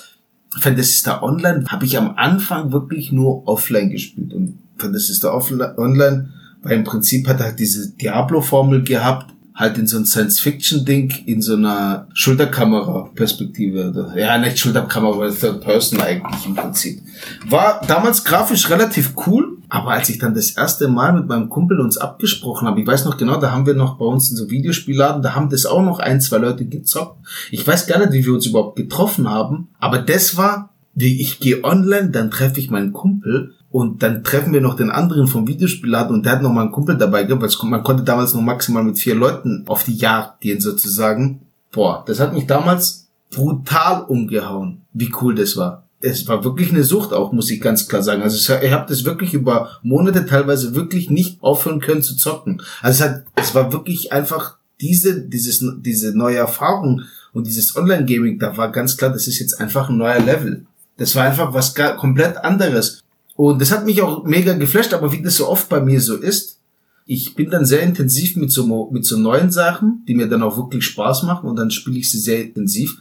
[0.60, 5.36] Fantasy Star Online habe ich am Anfang wirklich nur offline gespielt und Fantasy Star
[5.78, 6.30] Online,
[6.64, 11.42] weil im Prinzip hat er halt diese Diablo-Formel gehabt, halt in so ein Science-Fiction-Ding, in
[11.42, 14.14] so einer Schulterkamera-Perspektive.
[14.16, 17.02] Ja, nicht Schulterkamera, Third Person eigentlich im Prinzip.
[17.50, 21.80] War damals grafisch relativ cool, Aber als ich dann das erste Mal mit meinem Kumpel
[21.80, 24.50] uns abgesprochen habe, ich weiß noch genau, da haben wir noch bei uns in so
[24.50, 27.18] Videospielladen, da haben das auch noch ein, zwei Leute gezockt.
[27.52, 31.40] Ich weiß gar nicht, wie wir uns überhaupt getroffen haben, aber das war, wie ich
[31.40, 35.48] gehe online, dann treffe ich meinen Kumpel und dann treffen wir noch den anderen vom
[35.48, 38.42] Videospielladen und der hat noch mal einen Kumpel dabei gehabt, weil man konnte damals noch
[38.42, 41.42] maximal mit vier Leuten auf die Jagd gehen sozusagen.
[41.72, 45.87] Boah, das hat mich damals brutal umgehauen, wie cool das war.
[46.00, 48.22] Es war wirklich eine Sucht auch, muss ich ganz klar sagen.
[48.22, 52.62] Also ich habe das wirklich über Monate teilweise wirklich nicht aufhören können zu zocken.
[52.82, 58.40] Also es, hat, es war wirklich einfach diese, dieses, diese neue Erfahrung und dieses Online-Gaming,
[58.40, 60.66] da war ganz klar, das ist jetzt einfach ein neuer Level.
[60.98, 63.04] Das war einfach was komplett anderes.
[63.36, 66.16] Und das hat mich auch mega geflasht, aber wie das so oft bei mir so
[66.16, 66.58] ist,
[67.06, 70.58] ich bin dann sehr intensiv mit so, mit so neuen Sachen, die mir dann auch
[70.58, 72.98] wirklich Spaß machen und dann spiele ich sie sehr intensiv.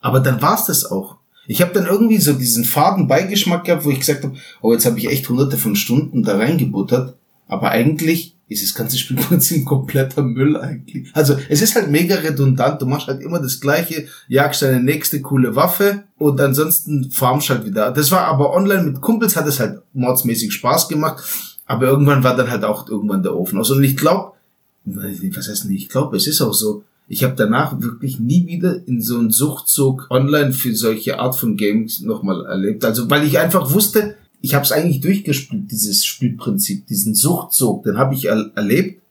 [0.00, 1.16] Aber dann war's das auch.
[1.50, 4.86] Ich habe dann irgendwie so diesen faden Beigeschmack gehabt, wo ich gesagt habe, oh, jetzt
[4.86, 7.16] habe ich echt hunderte von Stunden da reingebuttert.
[7.48, 11.10] Aber eigentlich ist das ganze Spielprinzip kompletter Müll eigentlich.
[11.12, 12.80] Also es ist halt mega redundant.
[12.80, 17.66] Du machst halt immer das gleiche, jagst deine nächste coole Waffe und ansonsten farmst halt
[17.66, 17.90] wieder.
[17.90, 21.24] Das war aber online mit Kumpels hat es halt mordsmäßig Spaß gemacht.
[21.66, 23.72] Aber irgendwann war dann halt auch irgendwann der Ofen aus.
[23.72, 24.34] Und ich glaube,
[24.84, 28.86] was heißt nicht, ich glaube, es ist auch so, ich habe danach wirklich nie wieder
[28.86, 32.84] in so einen Suchtzug online für solche Art von Games nochmal erlebt.
[32.84, 37.98] Also weil ich einfach wusste, ich habe es eigentlich durchgespielt, dieses Spielprinzip, diesen Suchtzug, den
[37.98, 39.02] habe ich er erlebt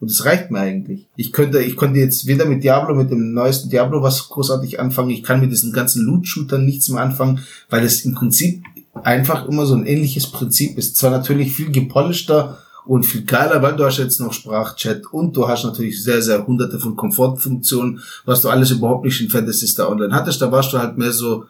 [0.00, 1.06] und es reicht mir eigentlich.
[1.14, 5.10] Ich könnte, ich konnte jetzt weder mit Diablo, mit dem neuesten Diablo was großartig anfangen.
[5.10, 7.38] Ich kann mit diesen ganzen Loot-Shootern nichts mehr anfangen,
[7.70, 8.64] weil es im Prinzip
[9.04, 10.96] einfach immer so ein ähnliches Prinzip ist.
[10.96, 15.48] Zwar natürlich viel gepolischter und viel geiler, weil du hast jetzt noch Sprachchat und du
[15.48, 19.90] hast natürlich sehr, sehr hunderte von Komfortfunktionen, was du alles überhaupt nicht in Fantasy Star
[19.90, 20.42] Online hattest.
[20.42, 21.46] Da warst du halt mehr so,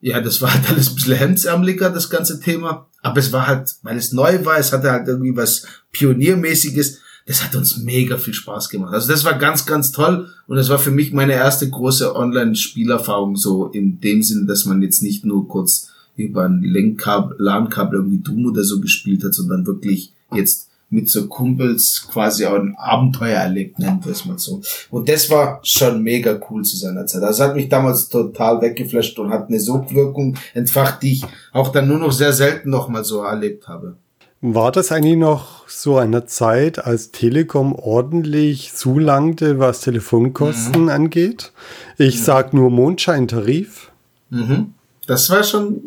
[0.00, 2.86] ja, das war halt alles ein bisschen hemdsärmeliger, das ganze Thema.
[3.02, 7.00] Aber es war halt, weil es neu war, es hatte halt irgendwie was Pioniermäßiges.
[7.26, 8.94] Das hat uns mega viel Spaß gemacht.
[8.94, 10.28] Also das war ganz, ganz toll.
[10.46, 14.82] Und das war für mich meine erste große Online-Spielerfahrung so in dem Sinne, dass man
[14.82, 19.66] jetzt nicht nur kurz über ein Lenkkabel, LAN-Kabel irgendwie Doom oder so gespielt hat, sondern
[19.66, 24.62] wirklich jetzt mit so Kumpels quasi auch ein Abenteuer erlebt, nennen wir es mal so.
[24.90, 27.22] Und das war schon mega cool zu seiner Zeit.
[27.22, 31.88] Das hat mich damals total weggeflasht und hat eine Sogwirkung entfacht, die ich auch dann
[31.88, 33.96] nur noch sehr selten noch mal so erlebt habe.
[34.40, 40.88] War das eigentlich noch so eine Zeit, als Telekom ordentlich zulangte, was Telefonkosten mhm.
[40.88, 41.52] angeht?
[41.98, 42.24] Ich mhm.
[42.24, 43.90] sag nur Mondscheintarif.
[44.30, 44.74] Mhm.
[45.08, 45.80] Das war schon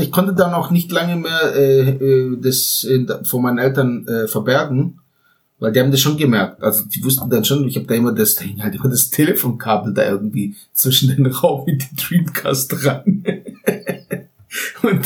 [0.00, 4.28] ich konnte dann auch nicht lange mehr äh, äh das äh, von meinen Eltern äh,
[4.28, 5.00] verbergen,
[5.58, 6.62] weil die haben das schon gemerkt.
[6.62, 9.10] Also die wussten dann schon, ich habe da immer das, da hing halt immer das
[9.10, 13.24] Telefonkabel da irgendwie zwischen den Raum und die Dreamcast dran.
[14.82, 15.00] und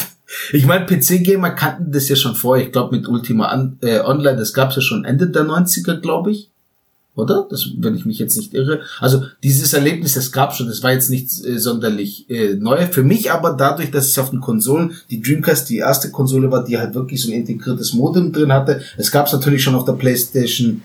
[0.52, 2.66] ich meine, PC-Gamer kannten das ja schon vorher.
[2.66, 6.32] Ich glaube mit Ultima An äh, Online, das gab's ja schon Ende der 90er, glaube
[6.32, 6.50] ich
[7.16, 7.46] oder?
[7.50, 8.80] Das, wenn ich mich jetzt nicht irre.
[9.00, 12.86] Also dieses Erlebnis, das gab schon, das war jetzt nicht äh, sonderlich äh, neu.
[12.86, 16.64] Für mich aber dadurch, dass es auf den Konsolen, die Dreamcast die erste Konsole war,
[16.64, 18.82] die halt wirklich so ein integriertes Modem drin hatte.
[18.96, 20.82] Es gab es natürlich schon auf der Playstation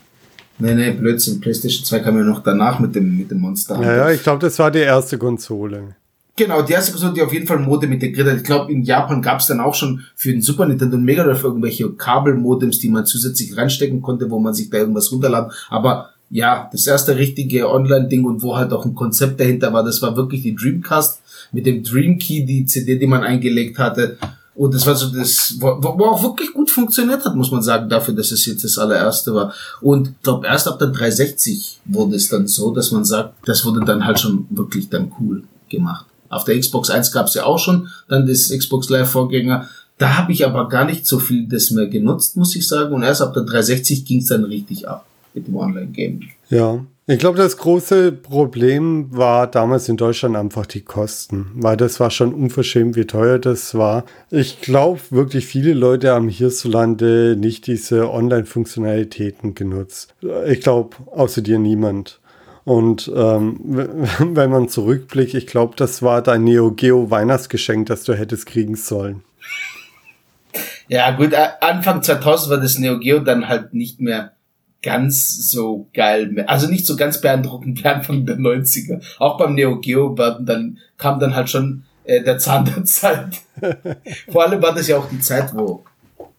[0.61, 1.41] Nee, nee, Blödsinn.
[1.41, 3.81] PlayStation 2 kam ja noch danach mit dem, mit dem Monster.
[3.81, 5.95] Ja, ja, ich glaube, das war die erste Konsole.
[6.37, 8.37] Genau, die erste Konsole, die auf jeden Fall Modem integriert hat.
[8.37, 11.23] Ich glaube, in Japan gab es dann auch schon für den Super Nintendo und Mega
[11.23, 15.51] Drive irgendwelche Kabelmodems, die man zusätzlich reinstecken konnte, wo man sich da irgendwas runterladen.
[15.69, 20.01] Aber ja, das erste richtige Online-Ding und wo halt auch ein Konzept dahinter war, das
[20.01, 24.17] war wirklich die Dreamcast mit dem Dream Key, die CD, die man eingelegt hatte.
[24.55, 25.67] Und das war so das, wo,
[26.05, 29.53] auch wirklich gut funktioniert hat, muss man sagen, dafür, dass es jetzt das allererste war.
[29.81, 33.65] Und ich glaube, erst ab der 360 wurde es dann so, dass man sagt, das
[33.65, 36.05] wurde dann halt schon wirklich dann cool gemacht.
[36.29, 39.67] Auf der Xbox 1 gab es ja auch schon dann das Xbox Live Vorgänger.
[39.97, 42.93] Da habe ich aber gar nicht so viel das mehr genutzt, muss ich sagen.
[42.93, 46.29] Und erst ab der 360 ging es dann richtig ab mit dem Online-Gaming.
[46.49, 51.99] Ja, ich glaube, das große Problem war damals in Deutschland einfach die Kosten, weil das
[51.99, 54.05] war schon unverschämt, wie teuer das war.
[54.29, 60.13] Ich glaube, wirklich viele Leute haben hierzulande nicht diese Online-Funktionalitäten genutzt.
[60.47, 62.21] Ich glaube, außer dir niemand.
[62.63, 63.59] Und ähm,
[64.19, 68.75] wenn man zurückblickt, ich glaube, das war dein Neo Geo Weihnachtsgeschenk, das du hättest kriegen
[68.75, 69.23] sollen.
[70.87, 74.33] Ja, gut, Anfang 2000 war das Neo Geo dann halt nicht mehr
[74.81, 79.01] ganz so geil, also nicht so ganz beeindruckend wie Anfang der 90er.
[79.19, 83.41] Auch beim Neo Geo werden dann, kam dann halt schon äh, der Zahn der Zeit.
[84.31, 85.83] Vor allem war das ja auch die Zeit, wo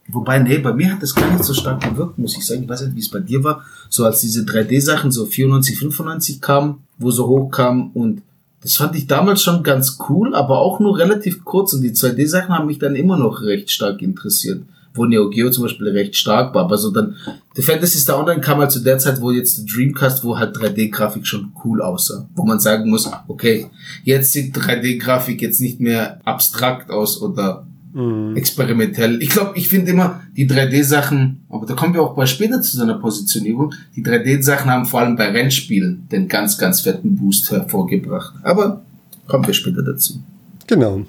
[0.09, 2.65] Wobei, nee, bei mir hat das gar nicht so stark gewirkt, muss ich sagen.
[2.65, 3.65] Ich weiß nicht, wie es bei dir war.
[3.89, 8.21] So als diese 3D-Sachen so 94, 95 kamen, wo so hoch kam und
[8.63, 12.55] das fand ich damals schon ganz cool, aber auch nur relativ kurz und die 2D-Sachen
[12.55, 14.63] haben mich dann immer noch recht stark interessiert
[14.95, 16.65] wo Neo Geo zum Beispiel recht stark war.
[16.65, 17.17] Aber so dann,
[17.55, 20.57] The Fantasy Star Online kam halt zu der Zeit, wo jetzt der Dreamcast, wo halt
[20.57, 22.29] 3D-Grafik schon cool aussah.
[22.35, 23.67] Wo man sagen muss, okay,
[24.05, 28.37] jetzt sieht 3D-Grafik jetzt nicht mehr abstrakt aus oder mhm.
[28.37, 29.23] experimentell.
[29.23, 32.77] Ich glaube, ich finde immer die 3D-Sachen, aber da kommen wir auch bei später zu
[32.77, 38.35] seiner Positionierung, die 3D-Sachen haben vor allem bei Rennspielen den ganz, ganz fetten Boost hervorgebracht.
[38.43, 38.83] Aber
[39.27, 40.23] kommen wir später dazu.
[40.67, 41.03] Genau.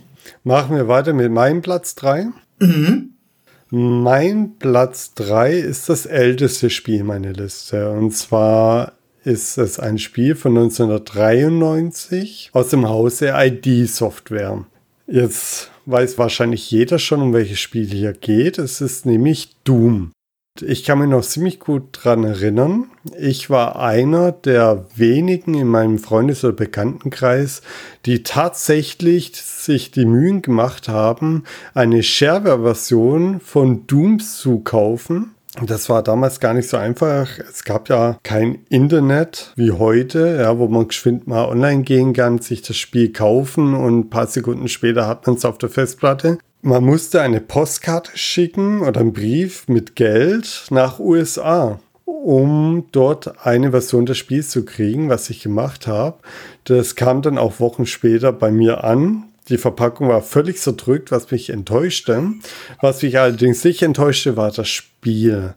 [0.43, 2.27] Machen wir weiter mit meinem Platz 3.
[2.59, 3.12] Mhm.
[3.75, 7.89] Mein Platz 3 ist das älteste Spiel meiner Liste.
[7.89, 8.91] Und zwar
[9.23, 14.63] ist es ein Spiel von 1993 aus dem Hause ID Software.
[15.07, 18.59] Jetzt weiß wahrscheinlich jeder schon, um welches Spiel hier geht.
[18.59, 20.11] Es ist nämlich Doom.
[20.61, 22.91] Ich kann mich noch ziemlich gut dran erinnern.
[23.19, 27.63] Ich war einer der wenigen in meinem Freundes- oder Bekanntenkreis,
[28.05, 35.31] die tatsächlich sich die Mühen gemacht haben, eine Shareware-Version von Doom zu kaufen.
[35.65, 37.39] Das war damals gar nicht so einfach.
[37.39, 42.39] Es gab ja kein Internet wie heute, ja, wo man geschwind mal online gehen kann,
[42.39, 46.37] sich das Spiel kaufen und ein paar Sekunden später hat man es auf der Festplatte.
[46.65, 53.71] Man musste eine Postkarte schicken oder einen Brief mit Geld nach USA, um dort eine
[53.71, 56.19] Version des Spiels zu kriegen, was ich gemacht habe.
[56.63, 59.25] Das kam dann auch Wochen später bei mir an.
[59.49, 62.29] Die Verpackung war völlig zerdrückt, was mich enttäuschte.
[62.79, 65.55] Was mich allerdings nicht enttäuschte, war das Spiel.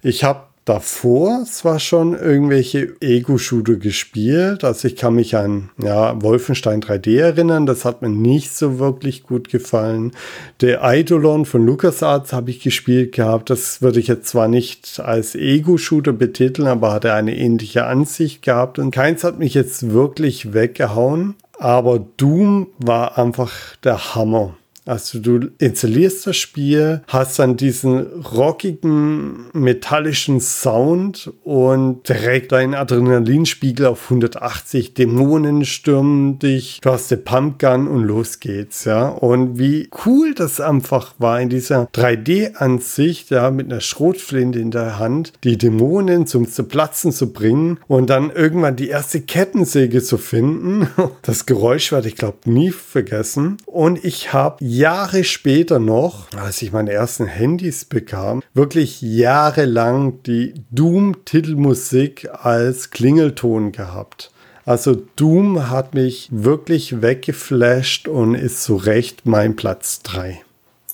[0.00, 4.64] Ich habe davor zwar schon irgendwelche Ego-Shooter gespielt.
[4.64, 7.64] Also ich kann mich an ja, Wolfenstein 3D erinnern.
[7.64, 10.12] Das hat mir nicht so wirklich gut gefallen.
[10.60, 13.48] Der Eidolon von LucasArts habe ich gespielt gehabt.
[13.48, 18.78] Das würde ich jetzt zwar nicht als Ego-Shooter betiteln, aber hatte eine ähnliche Ansicht gehabt.
[18.78, 21.34] Und keins hat mich jetzt wirklich weggehauen.
[21.58, 23.52] Aber Doom war einfach
[23.82, 24.54] der Hammer.
[24.88, 33.84] Also du installierst das Spiel, hast dann diesen rockigen, metallischen Sound und direkt deinen Adrenalinspiegel
[33.86, 39.08] auf 180, Dämonen stürmen dich, du hast eine Pumpgun und los geht's, ja.
[39.08, 44.98] Und wie cool das einfach war in dieser 3D-Ansicht, ja, mit einer Schrotflinte in der
[44.98, 50.16] Hand, die Dämonen zum zu platzen zu bringen und dann irgendwann die erste Kettensäge zu
[50.16, 50.88] finden.
[51.22, 53.58] Das Geräusch werde ich glaube nie vergessen.
[53.66, 60.54] Und ich habe Jahre später noch, als ich meine ersten Handys bekam, wirklich jahrelang die
[60.70, 64.30] Doom-Titelmusik als Klingelton gehabt.
[64.64, 70.42] Also Doom hat mich wirklich weggeflasht und ist zu Recht mein Platz 3.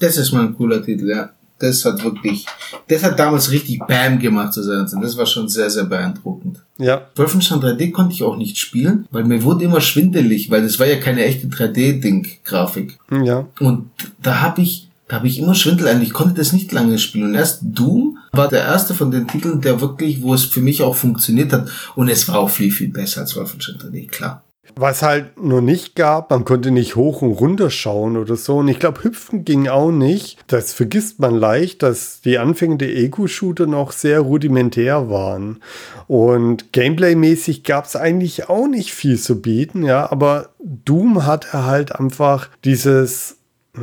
[0.01, 1.34] Das ist mal ein cooler Titel, ja.
[1.65, 2.45] Das hat wirklich,
[2.89, 5.03] das hat damals richtig Bam gemacht zu Zeit.
[5.03, 6.61] Das war schon sehr, sehr beeindruckend.
[6.79, 7.09] Ja.
[7.17, 10.87] Wolfenstein 3D konnte ich auch nicht spielen, weil mir wurde immer schwindelig, weil das war
[10.87, 12.99] ja keine echte 3D-Ding-Grafik.
[13.25, 13.47] Ja.
[13.61, 13.91] Und
[14.23, 16.03] da habe ich, da habe ich immer Schwindel ein.
[16.03, 17.31] Ich konnte das nicht lange spielen.
[17.31, 20.83] Und erst Doom war der erste von den Titeln, der wirklich, wo es für mich
[20.83, 21.69] auch funktioniert hat.
[21.95, 24.44] Und es war auch viel, viel besser als Wolfenstein 3D, klar.
[24.77, 28.57] Was halt nur nicht gab, man konnte nicht hoch und runter schauen oder so.
[28.57, 30.39] Und ich glaube, hüpfen ging auch nicht.
[30.49, 35.61] Das vergisst man leicht, dass die Anfänge der Ego-Shooter noch sehr rudimentär waren.
[36.09, 40.11] Und Gameplay-mäßig gab es eigentlich auch nicht viel zu bieten, ja.
[40.11, 43.37] Aber Doom hatte halt einfach dieses,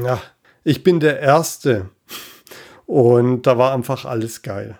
[0.04, 0.20] ja,
[0.64, 1.90] ich bin der Erste.
[2.86, 4.78] Und da war einfach alles geil.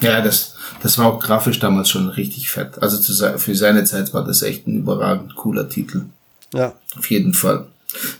[0.00, 2.82] Ja, das, das war auch grafisch damals schon richtig fett.
[2.82, 6.06] Also zu, für seine Zeit war das echt ein überragend cooler Titel.
[6.52, 6.74] Ja.
[6.96, 7.66] Auf jeden Fall.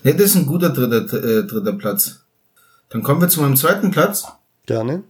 [0.03, 2.19] Ne, das ist ein guter dritter, äh, dritter Platz.
[2.89, 4.25] Dann kommen wir zu meinem zweiten Platz.
[4.65, 5.03] Gerne.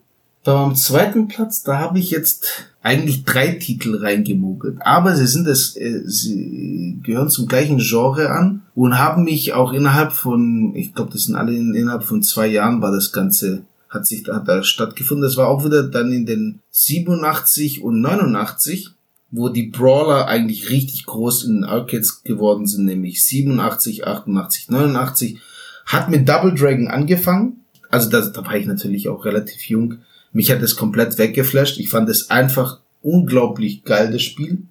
[0.45, 4.78] Beim zweiten Platz, da habe ich jetzt eigentlich drei Titel reingemogelt.
[4.82, 9.71] Aber sie sind es, äh, sie gehören zum gleichen Genre an und haben mich auch
[9.71, 13.63] innerhalb von, ich glaube, das sind alle in, innerhalb von zwei Jahren war das Ganze
[13.93, 15.23] hat sich hat da stattgefunden.
[15.23, 18.89] Das war auch wieder dann in den 87 und 89,
[19.32, 25.39] wo die Brawler eigentlich richtig groß in den Arcades geworden sind, nämlich 87, 88, 89.
[25.86, 27.62] Hat mit Double Dragon angefangen.
[27.89, 29.99] Also da, da war ich natürlich auch relativ jung.
[30.32, 31.79] Mich hat es komplett weggeflasht.
[31.79, 34.63] Ich fand es einfach unglaublich geil, das Spiel.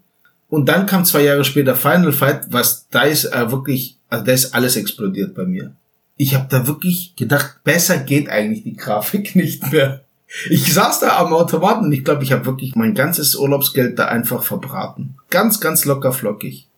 [0.49, 4.33] Und dann kam zwei Jahre später Final Fight, was da ist äh, wirklich, also da
[4.33, 5.75] ist alles explodiert bei mir
[6.23, 10.05] ich habe da wirklich gedacht, besser geht eigentlich die Grafik nicht mehr.
[10.49, 14.07] Ich saß da am Automaten und ich glaube, ich habe wirklich mein ganzes Urlaubsgeld da
[14.07, 15.17] einfach verbraten.
[15.29, 16.69] Ganz, ganz locker flockig.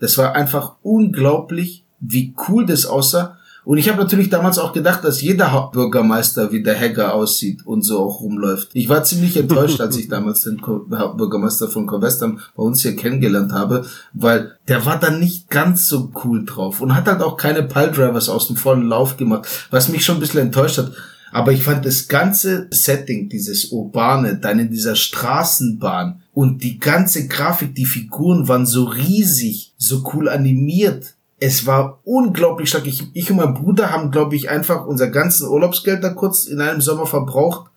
[0.00, 3.35] Das war einfach unglaublich, wie cool das aussah.
[3.66, 7.82] Und ich habe natürlich damals auch gedacht, dass jeder Hauptbürgermeister wie der Hacker aussieht und
[7.82, 8.68] so auch rumläuft.
[8.74, 13.52] Ich war ziemlich enttäuscht, als ich damals den Hauptbürgermeister von Covestam bei uns hier kennengelernt
[13.52, 17.64] habe, weil der war dann nicht ganz so cool drauf und hat halt auch keine
[17.64, 20.92] Piledrivers aus dem vollen Lauf gemacht, was mich schon ein bisschen enttäuscht hat.
[21.32, 27.26] Aber ich fand das ganze Setting, dieses Urbane, dann in dieser Straßenbahn und die ganze
[27.26, 31.15] Grafik, die Figuren waren so riesig, so cool animiert.
[31.38, 32.86] Es war unglaublich stark.
[32.86, 36.60] Ich, ich und mein Bruder haben, glaube ich, einfach unser ganzen Urlaubsgeld da kurz in
[36.60, 37.70] einem Sommer verbraucht.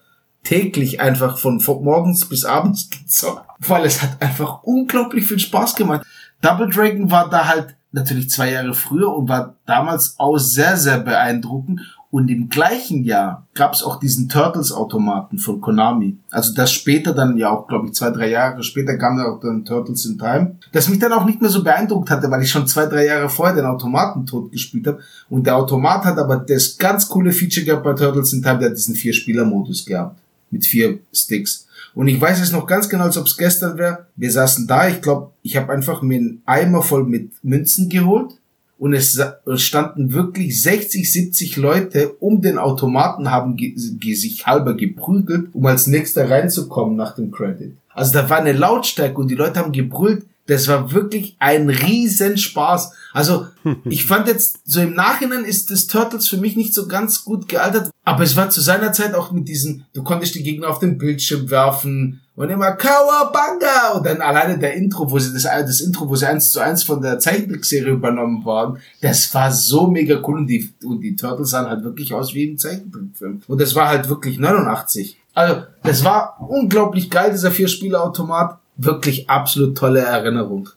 [0.43, 3.45] Täglich einfach von, von morgens bis abends gezockt.
[3.59, 6.05] Weil es hat einfach unglaublich viel Spaß gemacht.
[6.41, 10.99] Double Dragon war da halt natürlich zwei Jahre früher und war damals auch sehr, sehr
[10.99, 11.81] beeindruckend.
[12.11, 16.17] Und im gleichen Jahr gab es auch diesen Turtles-Automaten von Konami.
[16.31, 19.39] Also das später dann ja auch, glaube ich, zwei, drei Jahre später kam dann auch
[19.39, 20.55] dann Turtles in Time.
[20.71, 23.29] Das mich dann auch nicht mehr so beeindruckt hatte, weil ich schon zwei, drei Jahre
[23.29, 24.99] vorher den Automaten tot gespielt habe.
[25.29, 28.69] Und der Automat hat aber das ganz coole Feature gehabt bei Turtles in Time, der
[28.69, 30.19] hat diesen Vier-Spieler-Modus gehabt.
[30.49, 31.67] Mit vier Sticks.
[31.93, 34.07] Und ich weiß es noch ganz genau, als ob es gestern wäre.
[34.15, 38.38] Wir saßen da, ich glaube, ich habe einfach mir einen Eimer voll mit Münzen geholt
[38.79, 39.21] und es
[39.57, 46.29] standen wirklich 60, 70 Leute um den Automaten, haben sich halber geprügelt, um als nächster
[46.29, 47.73] reinzukommen nach dem Credit.
[47.93, 50.25] Also da war eine Lautstärke und die Leute haben gebrüllt.
[50.49, 52.91] Das war wirklich ein Riesenspaß.
[53.13, 53.45] Also
[53.85, 57.47] ich fand jetzt, so im Nachhinein ist das Turtles für mich nicht so ganz gut
[57.47, 60.79] gealtert, aber es war zu seiner Zeit auch mit diesen, du konntest die Gegner auf
[60.79, 65.81] den Bildschirm werfen und immer Kawabanga und dann alleine der Intro, wo sie das, das
[65.81, 70.19] Intro, wo sie eins zu eins von der Zeichentrickserie übernommen waren, das war so mega
[70.25, 73.43] cool und die, und die Turtles sahen halt wirklich aus wie im Zeichentrickfilm.
[73.47, 75.15] Und das war halt wirklich 89.
[75.35, 80.69] Also, das war unglaublich geil, dieser Vier-Spieler-Automat wirklich absolut tolle Erinnerung.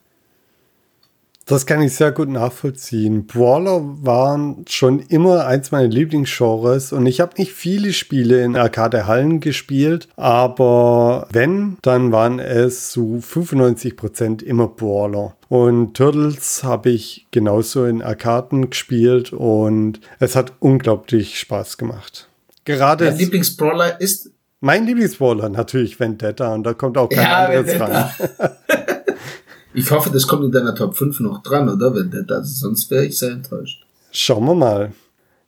[1.47, 3.27] Das kann ich sehr gut nachvollziehen.
[3.27, 9.41] Brawler waren schon immer eins meiner Lieblingsgenres und ich habe nicht viele Spiele in Arcade-Hallen
[9.41, 15.35] gespielt, aber wenn, dann waren es zu 95% immer Brawler.
[15.49, 22.29] Und Turtles habe ich genauso in Arkaden gespielt und es hat unglaublich Spaß gemacht.
[22.65, 23.07] Gerade.
[23.07, 24.32] Mein Lieblingsbrawler ist
[24.63, 28.15] mein Lieblingsbrawler natürlich Vendetta und da kommt auch kein ja, anderes Vendetta.
[28.39, 28.51] ran.
[29.75, 32.37] ich hoffe, das kommt in deiner Top 5 noch dran, oder Vendetta?
[32.37, 33.85] Also sonst wäre ich sehr enttäuscht.
[34.13, 34.93] Schauen wir mal.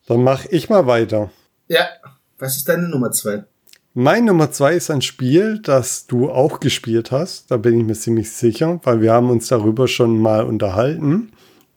[0.07, 1.31] Dann mache ich mal weiter.
[1.69, 1.87] Ja,
[2.39, 3.45] was ist deine Nummer 2?
[3.95, 7.53] Mein Nummer 2 ist ein Spiel, das du auch gespielt hast.
[7.53, 11.31] Da bin ich mir ziemlich sicher, weil wir haben uns darüber schon mal unterhalten.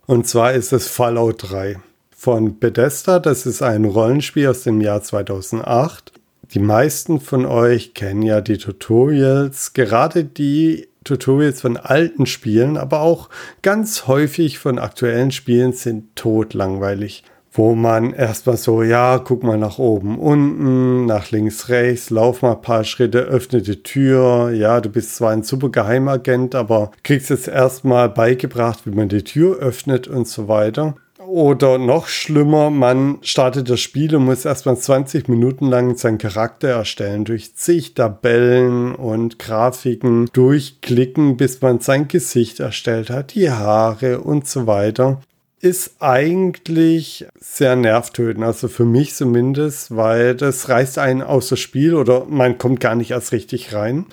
[0.07, 1.79] Und zwar ist es Fallout 3
[2.09, 3.19] von Bethesda.
[3.19, 6.16] Das ist ein Rollenspiel aus dem Jahr 2008.
[6.53, 13.01] Die meisten von euch kennen ja die Tutorials, gerade die Tutorials von alten Spielen, aber
[13.01, 13.29] auch
[13.61, 17.23] ganz häufig von aktuellen Spielen sind totlangweilig.
[17.51, 22.51] Wo man erstmal so, ja, guck mal nach oben, unten, nach links, rechts, lauf mal
[22.51, 24.51] ein paar Schritte, öffne die Tür.
[24.51, 29.23] Ja, du bist zwar ein super Geheimagent, aber kriegst jetzt erstmal beigebracht, wie man die
[29.23, 30.95] Tür öffnet und so weiter.
[31.27, 36.69] Oder noch schlimmer, man startet das Spiel und muss erstmal 20 Minuten lang seinen Charakter
[36.69, 44.21] erstellen, durch zig Tabellen und Grafiken durchklicken, bis man sein Gesicht erstellt hat, die Haare
[44.21, 45.19] und so weiter.
[45.59, 51.93] Ist eigentlich sehr nervtötend, also für mich zumindest, weil das reißt einen aus das Spiel
[51.93, 54.05] oder man kommt gar nicht erst richtig rein.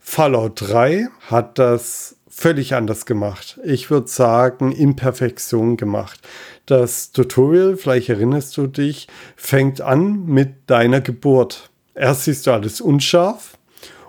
[0.00, 3.58] Fallout 3 hat das völlig anders gemacht.
[3.64, 6.20] Ich würde sagen, in Perfektion gemacht.
[6.64, 11.70] Das Tutorial, vielleicht erinnerst du dich, fängt an mit deiner Geburt.
[11.94, 13.58] Erst siehst du alles unscharf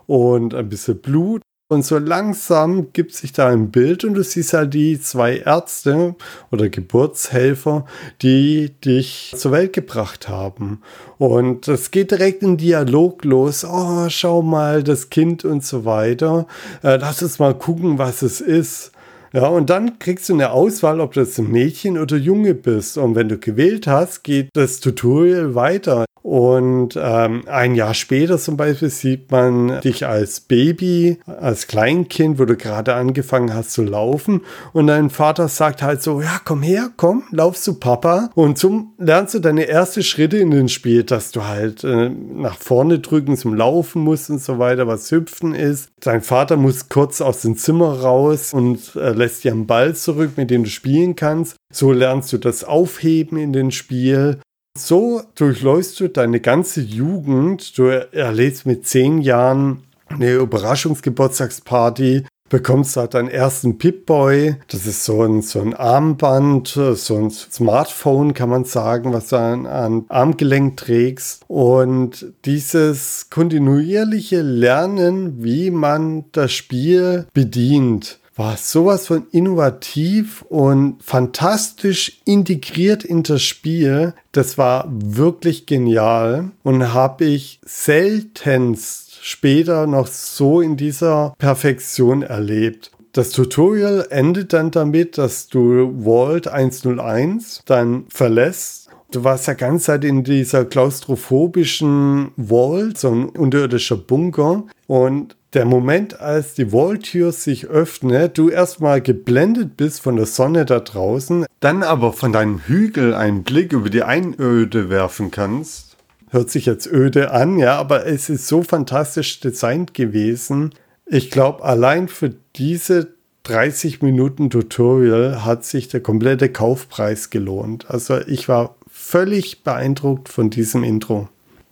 [0.05, 1.41] und ein bisschen Blut
[1.71, 6.15] und so langsam gibt sich da ein Bild und du siehst halt die zwei Ärzte
[6.51, 7.85] oder Geburtshelfer,
[8.21, 10.81] die dich zur Welt gebracht haben.
[11.17, 13.63] Und es geht direkt in Dialog los.
[13.63, 16.45] Oh, schau mal, das Kind und so weiter.
[16.83, 18.91] Äh, lass uns mal gucken, was es ist.
[19.33, 22.97] Ja, und dann kriegst du eine Auswahl, ob du ein Mädchen oder Junge bist.
[22.97, 26.05] Und wenn du gewählt hast, geht das Tutorial weiter.
[26.23, 32.45] Und ähm, ein Jahr später zum Beispiel sieht man dich als Baby, als Kleinkind, wo
[32.45, 34.41] du gerade angefangen hast zu laufen.
[34.71, 38.29] Und dein Vater sagt halt so, ja, komm her, komm, lauf zu Papa.
[38.35, 42.57] Und zum lernst du deine ersten Schritte in den Spiel, dass du halt äh, nach
[42.57, 45.89] vorne drücken zum Laufen musst und so weiter, was hüpfen ist.
[46.01, 50.31] Dein Vater muss kurz aus dem Zimmer raus und äh, lässt dir einen Ball zurück,
[50.35, 51.55] mit dem du spielen kannst.
[51.71, 54.39] So lernst du das Aufheben in den Spiel.
[54.77, 57.77] So durchläufst du deine ganze Jugend.
[57.77, 64.55] Du erlebst mit zehn Jahren eine Überraschungsgeburtstagsparty, bekommst halt deinen ersten Pip-Boy.
[64.67, 69.37] Das ist so ein, so ein Armband, so ein Smartphone, kann man sagen, was du
[69.37, 71.43] an, an Armgelenk trägst.
[71.47, 82.23] Und dieses kontinuierliche Lernen, wie man das Spiel bedient, war sowas von innovativ und fantastisch
[82.25, 84.15] integriert in das Spiel.
[84.31, 92.89] Das war wirklich genial und habe ich seltenst später noch so in dieser Perfektion erlebt.
[93.13, 98.89] Das Tutorial endet dann damit, dass du Vault 101 dann verlässt.
[99.11, 104.63] Du warst ja ganz Zeit in dieser klaustrophobischen Vault, so ein unterirdischer Bunker.
[104.87, 110.65] Und der Moment, als die Walltür sich öffnet, du erstmal geblendet bist von der Sonne
[110.65, 115.97] da draußen, dann aber von deinem Hügel einen Blick über die Einöde werfen kannst.
[116.29, 120.73] Hört sich jetzt öde an, ja, aber es ist so fantastisch designt gewesen.
[121.05, 123.09] Ich glaube, allein für diese
[123.43, 127.89] 30 Minuten Tutorial hat sich der komplette Kaufpreis gelohnt.
[127.89, 131.27] Also ich war völlig beeindruckt von diesem Intro.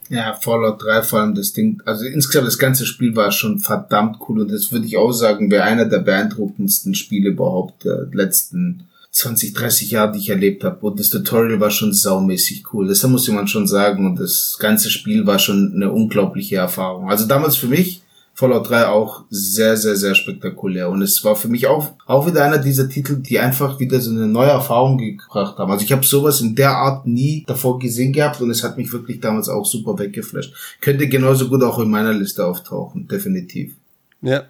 [0.09, 4.17] Ja, Fallout 3 vor allem das Ding, also insgesamt das ganze Spiel war schon verdammt
[4.27, 8.87] cool und das würde ich auch sagen, wäre einer der beeindruckendsten Spiele überhaupt der letzten
[9.11, 10.85] 20, 30 Jahre, die ich erlebt habe.
[10.85, 12.87] Und das Tutorial war schon saumäßig cool.
[12.87, 14.05] Das muss man schon sagen.
[14.05, 17.09] Und das ganze Spiel war schon eine unglaubliche Erfahrung.
[17.09, 18.01] Also damals für mich
[18.39, 20.89] Fallout 3 auch sehr, sehr, sehr spektakulär.
[20.89, 24.11] Und es war für mich auch, auch wieder einer dieser Titel, die einfach wieder so
[24.11, 25.69] eine neue Erfahrung gebracht haben.
[25.69, 28.93] Also ich habe sowas in der Art nie davor gesehen gehabt und es hat mich
[28.93, 30.53] wirklich damals auch super weggeflasht.
[30.79, 33.73] Könnte genauso gut auch in meiner Liste auftauchen, definitiv.
[34.21, 34.43] Ja,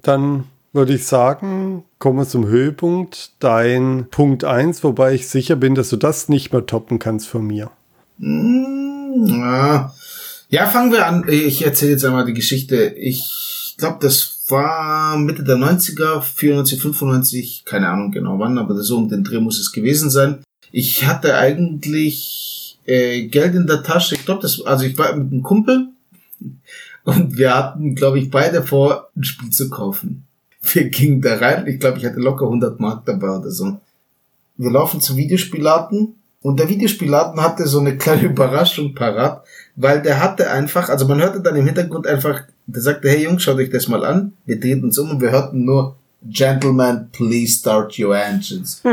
[0.00, 3.32] dann würde ich sagen, kommen wir zum Höhepunkt.
[3.40, 7.46] Dein Punkt 1, wobei ich sicher bin, dass du das nicht mehr toppen kannst von
[7.46, 7.70] mir.
[8.16, 9.92] Mmh, ja
[10.54, 11.24] ja, fangen wir an.
[11.28, 12.76] Ich erzähle jetzt einmal die Geschichte.
[12.96, 18.98] Ich glaube, das war Mitte der 90er, 94, 95, keine Ahnung genau wann, aber so
[18.98, 20.44] um den Dreh muss es gewesen sein.
[20.70, 24.14] Ich hatte eigentlich äh, Geld in der Tasche.
[24.14, 25.88] Ich glaube, das, also ich war mit einem Kumpel
[27.02, 30.24] und wir hatten, glaube ich, beide vor, ein Spiel zu kaufen.
[30.72, 31.66] Wir gingen da rein.
[31.66, 33.80] Ich glaube, ich hatte locker 100 Mark dabei oder so.
[34.56, 36.14] Wir laufen zum Videospielladen
[36.44, 39.44] und der Videospielladen hatte so eine kleine Überraschung parat
[39.76, 43.42] weil der hatte einfach, also man hörte dann im Hintergrund einfach, der sagte, hey Jungs,
[43.42, 44.34] schaut euch das mal an.
[44.46, 48.80] Wir drehten uns um und wir hörten nur, Gentlemen, please start your engines.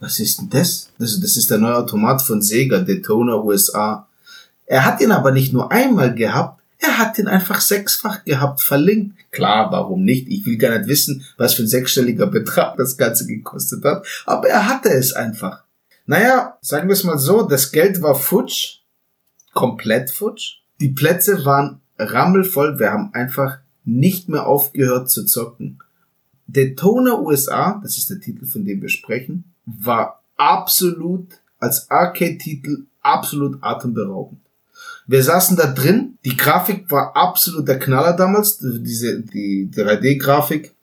[0.00, 0.90] Was ist denn das?
[0.98, 1.18] das?
[1.20, 4.06] Das ist der neue Automat von Sega, Daytona USA.
[4.66, 9.17] Er hat ihn aber nicht nur einmal gehabt, er hat ihn einfach sechsfach gehabt, verlinkt.
[9.38, 10.26] Klar, warum nicht?
[10.26, 14.48] Ich will gar nicht wissen, was für ein sechsstelliger Betrag das Ganze gekostet hat, aber
[14.48, 15.62] er hatte es einfach.
[16.06, 18.80] Naja, sagen wir es mal so, das Geld war futsch,
[19.54, 20.56] komplett futsch.
[20.80, 25.78] Die Plätze waren rammelvoll, wir haben einfach nicht mehr aufgehört zu zocken.
[26.48, 31.28] Daytona USA, das ist der Titel, von dem wir sprechen, war absolut
[31.60, 34.40] als Arcade-Titel absolut atemberaubend.
[35.08, 40.74] Wir saßen da drin, die Grafik war absolut der Knaller damals, diese die 3D-Grafik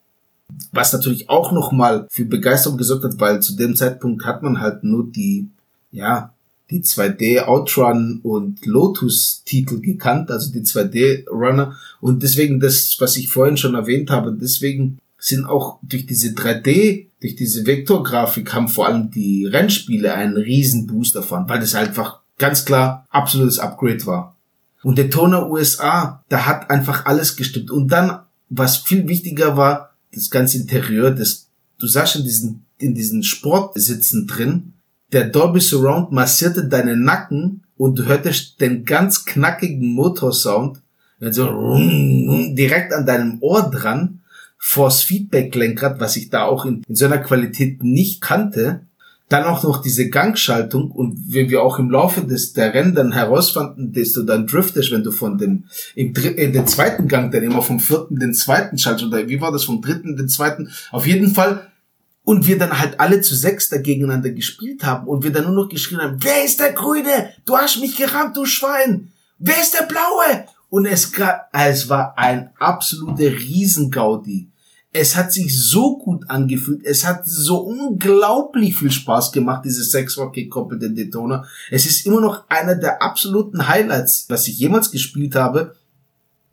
[0.72, 4.84] was natürlich auch nochmal für Begeisterung gesorgt hat, weil zu dem Zeitpunkt hat man halt
[4.84, 5.50] nur die,
[5.92, 6.34] ja,
[6.70, 11.76] die 2D Outrun und Lotus Titel gekannt, also die 2D Runner.
[12.02, 17.08] Und deswegen das, was ich vorhin schon erwähnt habe, deswegen sind auch durch diese 3D,
[17.22, 22.20] durch diese Vektorgrafik haben vor allem die Rennspiele einen riesen Boost erfahren, weil das einfach
[22.38, 24.36] ganz klar absolutes Upgrade war.
[24.84, 27.72] Und der Toner USA, da hat einfach alles gestimmt.
[27.72, 28.20] Und dann,
[28.50, 31.48] was viel wichtiger war, das ganze Interieur, das,
[31.80, 34.74] du sagst in diesen, in diesen Sportsitzen drin,
[35.12, 40.82] der Dolby Surround massierte deinen Nacken und du hörtest den ganz knackigen Motorsound,
[41.20, 41.78] so
[42.54, 44.22] direkt an deinem Ohr dran,
[44.58, 48.82] Force Feedback Lenkrad, was ich da auch in, in so einer Qualität nicht kannte.
[49.28, 53.12] Dann auch noch diese Gangschaltung und wie wir auch im Laufe des der Rennen dann
[53.12, 55.64] herausfanden, dass du dann driftest, wenn du von dem
[55.96, 59.42] im dritten, in den zweiten Gang dann immer vom vierten den zweiten schaltest oder wie
[59.42, 60.70] war das vom dritten den zweiten?
[60.92, 61.72] Auf jeden Fall
[62.26, 65.64] und wir dann halt alle zu sechs da gegeneinander gespielt haben und wir dann nur
[65.64, 67.30] noch geschrien haben, wer ist der Grüne?
[67.46, 69.12] Du hast mich gerammt, du Schwein!
[69.38, 70.46] Wer ist der Blaue?
[70.70, 71.12] Und es,
[71.52, 74.50] es war ein absoluter Riesengaudi.
[74.98, 76.86] Es hat sich so gut angefühlt.
[76.86, 81.46] Es hat so unglaublich viel Spaß gemacht, dieses Sexrock gekoppelte Detoner.
[81.70, 85.76] Es ist immer noch einer der absoluten Highlights, was ich jemals gespielt habe.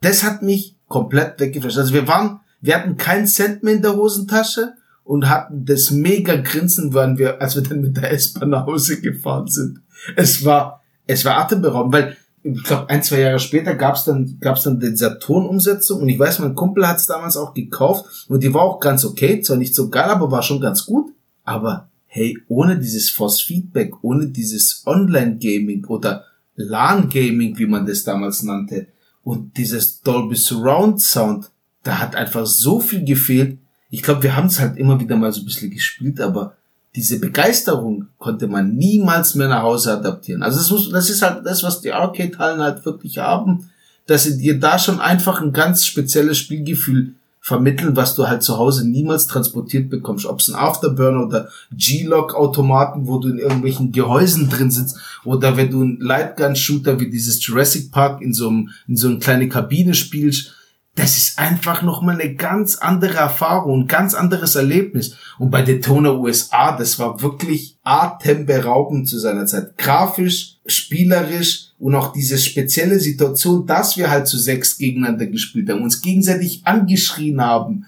[0.01, 1.77] Das hat mich komplett weggeflasht.
[1.77, 4.73] Also wir waren, wir hatten keinen Cent mehr in der Hosentasche
[5.05, 6.93] und hatten das mega Grinsen,
[7.39, 9.79] als wir dann mit der S-Bahn nach Hause gefahren sind.
[10.17, 14.63] Es war, es war atemberaubend, weil ich glaube, ein, zwei Jahre später gab's dann, gab's
[14.63, 18.63] dann die Saturn-Umsetzung und ich weiß, mein Kumpel hat's damals auch gekauft und die war
[18.63, 21.11] auch ganz okay, zwar nicht so geil, aber war schon ganz gut.
[21.45, 26.25] Aber hey, ohne dieses Force-Feedback, ohne dieses Online-Gaming oder
[26.55, 28.87] LAN-Gaming, wie man das damals nannte,
[29.23, 31.49] und dieses Dolby Surround Sound,
[31.81, 33.57] da hat einfach so viel gefehlt.
[33.89, 36.57] Ich glaube, wir haben es halt immer wieder mal so ein bisschen gespielt, aber
[36.95, 40.43] diese Begeisterung konnte man niemals mehr nach Hause adaptieren.
[40.43, 43.69] Also das, muss, das ist halt das, was die Arcade-Hallen halt wirklich haben,
[44.05, 48.57] dass sie dir da schon einfach ein ganz spezielles Spielgefühl vermitteln, was du halt zu
[48.57, 50.25] Hause niemals transportiert bekommst.
[50.25, 55.69] Ob es ein Afterburner oder G-Log-Automaten, wo du in irgendwelchen Gehäusen drin sitzt, oder wenn
[55.69, 59.93] du ein Lightgun-Shooter wie dieses Jurassic Park in so einem, in so eine kleine Kabine
[59.93, 60.53] spielst,
[60.95, 65.15] das ist einfach nochmal eine ganz andere Erfahrung, ein ganz anderes Erlebnis.
[65.39, 69.75] Und bei Daytona USA, das war wirklich atemberaubend zu seiner Zeit.
[69.77, 75.81] Grafisch, spielerisch und auch diese spezielle Situation, dass wir halt zu sechs gegeneinander gespielt haben,
[75.81, 77.85] uns gegenseitig angeschrien haben.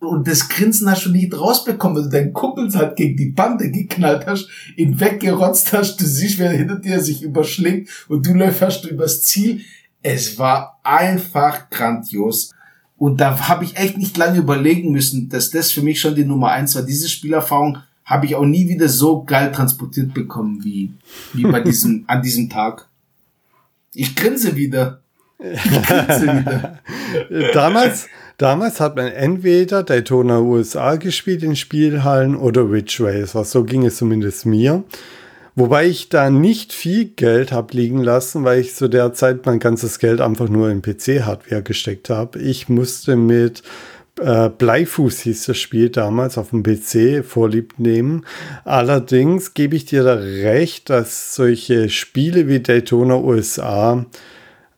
[0.00, 3.70] Und das Grinsen hast du nicht rausbekommen, weil du deinen Kumpel halt gegen die Bande
[3.70, 8.84] geknallt hast, ihn weggerotzt hast, du siehst, wer hinter dir sich überschlägt und du läufst
[8.84, 9.60] übers Ziel
[10.02, 12.52] es war einfach grandios.
[12.96, 16.24] Und da habe ich echt nicht lange überlegen müssen, dass das für mich schon die
[16.24, 16.82] Nummer eins war.
[16.82, 20.92] Diese Spielerfahrung habe ich auch nie wieder so geil transportiert bekommen wie,
[21.32, 22.88] wie bei diesem, an diesem Tag.
[23.94, 25.00] Ich grinse wieder.
[25.38, 26.78] Ich grinse wieder.
[27.52, 33.44] damals, damals hat man entweder Daytona USA gespielt in Spielhallen oder Ridge Racer.
[33.44, 34.84] So ging es zumindest mir.
[35.54, 39.58] Wobei ich da nicht viel Geld habe liegen lassen, weil ich zu der Zeit mein
[39.58, 42.38] ganzes Geld einfach nur in PC-Hardware gesteckt habe.
[42.38, 43.62] Ich musste mit
[44.20, 48.24] äh, Bleifuß hieß das Spiel damals auf dem PC vorlieb nehmen.
[48.64, 54.06] Allerdings gebe ich dir da recht, dass solche Spiele wie Daytona USA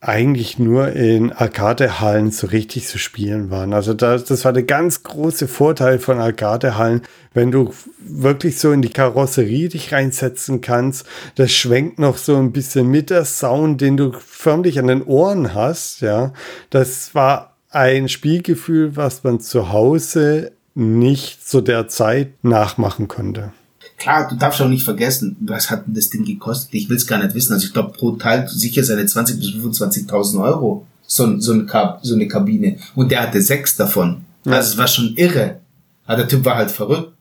[0.07, 3.73] eigentlich nur in Arcadehallen so richtig zu spielen waren.
[3.73, 7.03] Also das, das war der ganz große Vorteil von Arcadehallen,
[7.33, 11.07] wenn du wirklich so in die Karosserie dich reinsetzen kannst.
[11.37, 15.55] Das schwenkt noch so ein bisschen mit der Sound, den du förmlich an den Ohren
[15.55, 16.01] hast.
[16.01, 16.33] Ja,
[16.71, 23.53] das war ein Spielgefühl, was man zu Hause nicht zu der Zeit nachmachen konnte
[24.05, 26.75] klar, du darfst auch nicht vergessen, was hat denn das Ding gekostet?
[26.75, 27.55] Ich will es gar nicht wissen.
[27.55, 30.87] Also ich glaube pro Teil sicher seine 20 bis 25.000 Euro.
[31.07, 31.67] So, so, eine
[32.03, 32.77] so eine Kabine.
[32.95, 34.25] Und der hatte sechs davon.
[34.45, 34.53] Ja.
[34.53, 35.61] Also es war schon irre.
[36.07, 37.13] Aber der Typ war halt verrückt.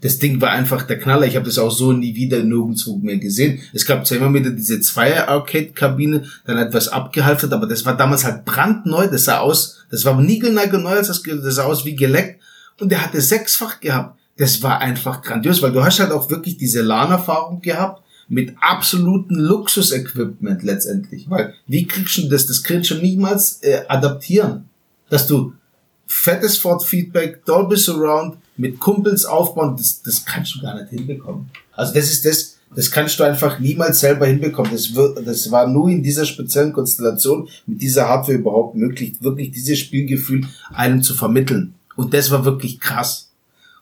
[0.00, 1.26] Das Ding war einfach der Knaller.
[1.26, 3.60] Ich habe das auch so nie wieder nirgendwo mehr gesehen.
[3.74, 8.46] Es gab zwar immer wieder diese Zweier-Arcade-Kabine, dann etwas abgehalftert, aber das war damals halt
[8.46, 9.08] brandneu.
[9.08, 12.40] Das sah aus, das war niegelnagelneu, das, das sah aus wie geleckt.
[12.80, 16.56] Und der hatte sechsfach gehabt das war einfach grandios, weil du hast halt auch wirklich
[16.56, 21.28] diese LAN-Erfahrung gehabt mit absoluten Luxus-Equipment letztendlich.
[21.28, 22.46] Weil wie kriegst du das?
[22.46, 24.64] Das kriegst du niemals äh, adaptieren.
[25.10, 25.52] Dass du
[26.06, 31.50] fettes Ford-Feedback, Dolby Surround mit Kumpels aufbauen, das, das kannst du gar nicht hinbekommen.
[31.72, 34.72] Also das ist das, das kannst du einfach niemals selber hinbekommen.
[34.72, 39.50] Das, wird, das war nur in dieser speziellen Konstellation mit dieser Hardware überhaupt möglich, wirklich
[39.50, 41.74] dieses Spielgefühl einem zu vermitteln.
[41.94, 43.29] Und das war wirklich krass.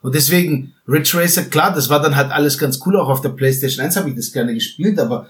[0.00, 2.96] Und deswegen, Ridge Racer, klar, das war dann halt alles ganz cool.
[2.96, 5.28] Auch auf der PlayStation 1 habe ich das gerne gespielt, aber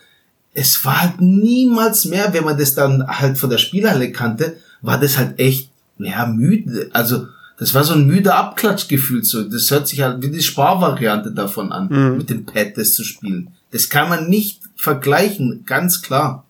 [0.53, 4.99] es war halt niemals mehr, wenn man das dann halt von der Spielhalle kannte, war
[5.01, 6.91] das halt echt, ja, müde.
[6.93, 7.27] Also,
[7.59, 9.25] das war so ein müder Abklatschgefühl.
[9.25, 9.45] So.
[9.45, 12.19] Das hört sich halt wie die Sparvariante davon an, mhm.
[12.19, 13.51] mit dem Pad das zu spielen.
[13.71, 16.45] Das kann man nicht vergleichen, ganz klar.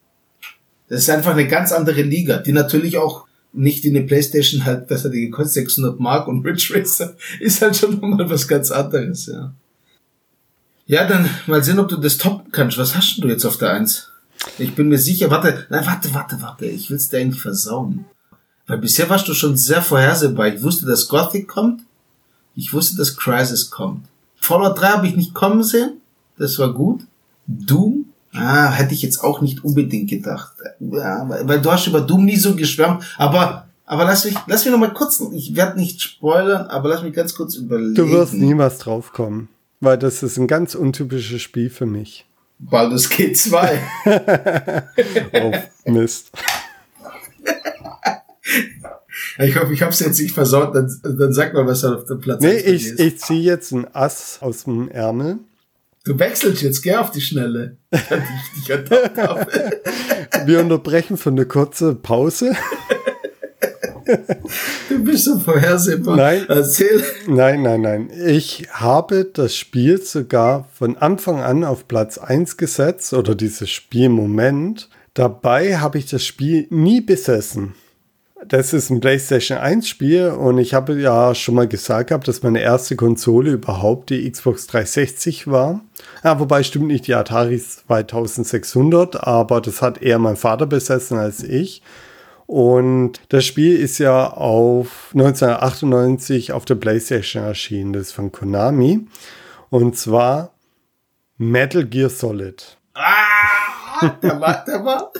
[0.89, 4.91] Das ist einfach eine ganz andere Liga, die natürlich auch nicht wie eine Playstation halt,
[4.91, 8.71] das hat die gekostet 600 Mark und Ridge Racer ist halt schon nochmal was ganz
[8.71, 9.53] anderes, ja.
[10.87, 12.79] Ja, dann mal sehen, ob du das toppen kannst.
[12.79, 14.11] Was hast du jetzt auf der Eins?
[14.59, 18.07] Ich bin mir sicher, warte, nein, warte, warte, warte, ich will's dir eigentlich versauen.
[18.67, 20.49] Weil bisher warst du schon sehr vorhersehbar.
[20.49, 21.83] Ich wusste, dass Gothic kommt.
[22.55, 24.07] Ich wusste, dass Crisis kommt.
[24.37, 26.01] Fallout 3 habe ich nicht kommen sehen.
[26.39, 27.03] Das war gut.
[27.47, 30.53] Doom Ah, hätte ich jetzt auch nicht unbedingt gedacht.
[30.81, 34.73] Ja, weil du hast über Doom nie so geschwärmt, aber aber lass mich, lass mich
[34.73, 37.95] noch mal kurz, ich werde nicht spoilern, aber lass mich ganz kurz überlegen.
[37.95, 39.49] Du wirst niemals draufkommen,
[39.81, 42.27] weil das ist ein ganz untypisches Spiel für mich.
[42.59, 43.81] Baldur's Gate 2.
[45.33, 45.53] oh,
[45.91, 46.31] Mist.
[49.39, 52.05] Ich hoffe, ich habe es jetzt nicht versaut, dann, dann sag mal, was da auf
[52.05, 52.67] dem Platz nee, ist.
[52.67, 55.39] Nee, ich, ich ziehe jetzt ein Ass aus dem Ärmel.
[56.05, 57.77] Du wechselst jetzt, gell, auf die Schnelle.
[60.47, 62.57] Wir unterbrechen für eine kurze Pause.
[64.89, 66.17] Du bist so vorhersehbar.
[66.17, 67.03] Nein, Erzähl.
[67.27, 68.11] Nein, nein, nein.
[68.27, 74.89] Ich habe das Spiel sogar von Anfang an auf Platz 1 gesetzt oder dieses Spielmoment.
[75.13, 77.75] Dabei habe ich das Spiel nie besessen.
[78.47, 82.43] Das ist ein PlayStation 1 Spiel und ich habe ja schon mal gesagt gehabt, dass
[82.43, 85.81] meine erste Konsole überhaupt die Xbox 360 war.
[86.23, 91.43] Ja, wobei stimmt nicht die Atari 2600, aber das hat eher mein Vater besessen als
[91.43, 91.83] ich.
[92.47, 97.93] Und das Spiel ist ja auf 1998 auf der PlayStation erschienen.
[97.93, 99.07] Das ist von Konami.
[99.69, 100.55] Und zwar
[101.37, 102.79] Metal Gear Solid.
[102.95, 103.58] Ah,
[104.23, 105.13] der war, der war,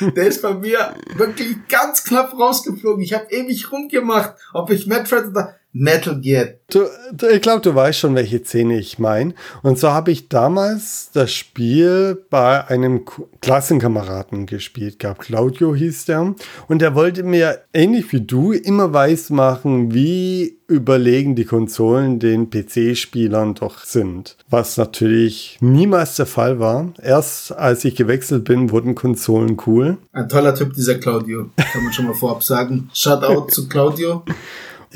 [0.00, 3.02] der ist bei mir wirklich ganz knapp rausgeflogen.
[3.02, 6.48] Ich habe ewig rumgemacht, ob ich Metroid oder Metal Gear.
[6.70, 9.34] Du, du, ich glaube, du weißt schon, welche Szene ich meine.
[9.62, 13.04] Und so habe ich damals das Spiel bei einem
[13.42, 15.20] Klassenkameraden gespielt gehabt.
[15.20, 16.34] Claudio hieß der.
[16.66, 22.48] Und der wollte mir, ähnlich wie du, immer weiß machen, wie überlegen die Konsolen den
[22.50, 24.36] PC-Spielern doch sind.
[24.48, 26.92] Was natürlich niemals der Fall war.
[27.02, 29.98] Erst als ich gewechselt bin, wurden Konsolen cool.
[30.12, 31.50] Ein toller Typ, dieser Claudio.
[31.56, 32.90] Kann man schon mal vorab sagen.
[32.94, 34.24] Shoutout zu Claudio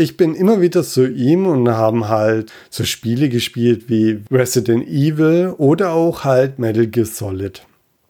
[0.01, 5.55] ich bin immer wieder zu ihm und haben halt so Spiele gespielt wie Resident Evil
[5.59, 7.65] oder auch halt Metal Gear Solid.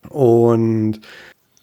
[0.09, 1.01] Und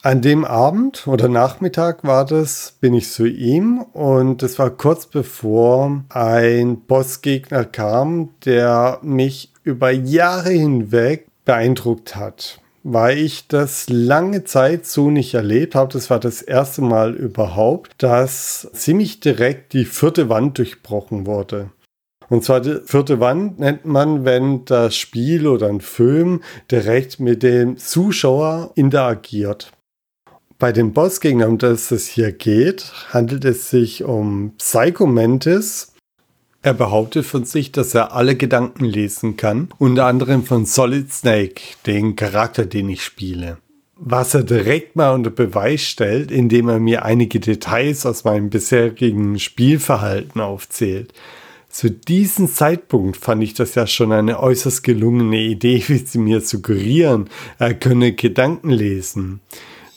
[0.03, 5.07] an dem Abend oder Nachmittag war das, bin ich zu ihm und es war kurz
[5.07, 14.43] bevor ein Bossgegner kam, der mich über Jahre hinweg beeindruckt hat weil ich das lange
[14.43, 15.93] Zeit so nicht erlebt habe.
[15.93, 21.71] Das war das erste Mal überhaupt, dass ziemlich direkt die vierte Wand durchbrochen wurde.
[22.29, 27.43] Und zwar die vierte Wand nennt man, wenn das Spiel oder ein Film direkt mit
[27.43, 29.71] dem Zuschauer interagiert.
[30.59, 35.93] Bei den Bossgegnern, um das es hier geht, handelt es sich um Psycho Mantis,
[36.67, 41.61] er behauptet von sich, dass er alle Gedanken lesen kann, unter anderem von Solid Snake,
[41.85, 43.57] den Charakter, den ich spiele.
[43.95, 49.39] Was er direkt mal unter Beweis stellt, indem er mir einige Details aus meinem bisherigen
[49.39, 51.13] Spielverhalten aufzählt.
[51.69, 56.41] Zu diesem Zeitpunkt fand ich das ja schon eine äußerst gelungene Idee, wie sie mir
[56.41, 59.39] suggerieren, er könne Gedanken lesen.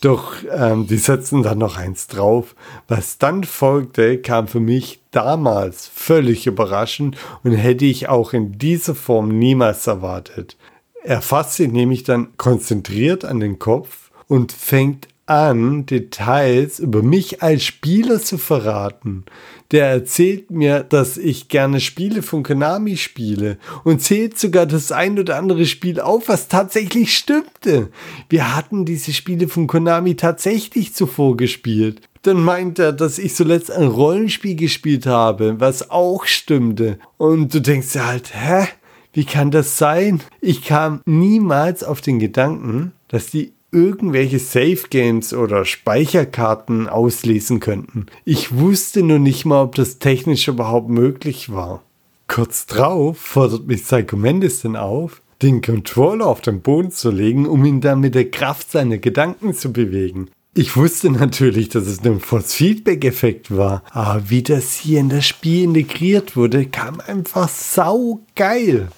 [0.01, 2.55] Doch ähm, die setzen dann noch eins drauf.
[2.89, 8.95] Was dann folgte, kam für mich damals völlig überraschend und hätte ich auch in dieser
[8.95, 10.57] Form niemals erwartet.
[11.03, 17.43] Er fasst sich nämlich dann konzentriert an den Kopf und fängt an, Details über mich
[17.43, 19.25] als Spieler zu verraten.
[19.73, 25.19] Der erzählt mir, dass ich gerne Spiele von Konami spiele und zählt sogar das ein
[25.19, 27.91] oder andere Spiel auf, was tatsächlich stimmte.
[28.29, 32.01] Wir hatten diese Spiele von Konami tatsächlich zuvor gespielt.
[32.23, 36.99] Dann meint er, dass ich zuletzt ein Rollenspiel gespielt habe, was auch stimmte.
[37.17, 38.67] Und du denkst dir halt, hä?
[39.13, 40.21] Wie kann das sein?
[40.41, 48.07] Ich kam niemals auf den Gedanken, dass die irgendwelche Safe Games oder Speicherkarten auslesen könnten.
[48.25, 51.83] Ich wusste nur nicht mal, ob das technisch überhaupt möglich war.
[52.27, 57.47] Kurz drauf fordert mich Psycho Mendes dann auf, den Controller auf den Boden zu legen,
[57.47, 60.29] um ihn dann mit der Kraft seiner Gedanken zu bewegen.
[60.55, 65.65] Ich wusste natürlich, dass es ein Force-Feedback-Effekt war, aber wie das hier in das Spiel
[65.65, 68.89] integriert wurde, kam einfach sau geil.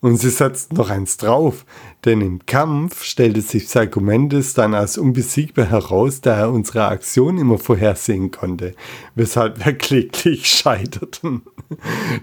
[0.00, 1.66] Und sie setzt noch eins drauf,
[2.04, 7.36] denn im Kampf stellte sich Psycho Mendes dann als unbesiegbar heraus, da er unsere Aktion
[7.36, 8.74] immer vorhersehen konnte,
[9.16, 11.42] weshalb wir kläglich scheiterten.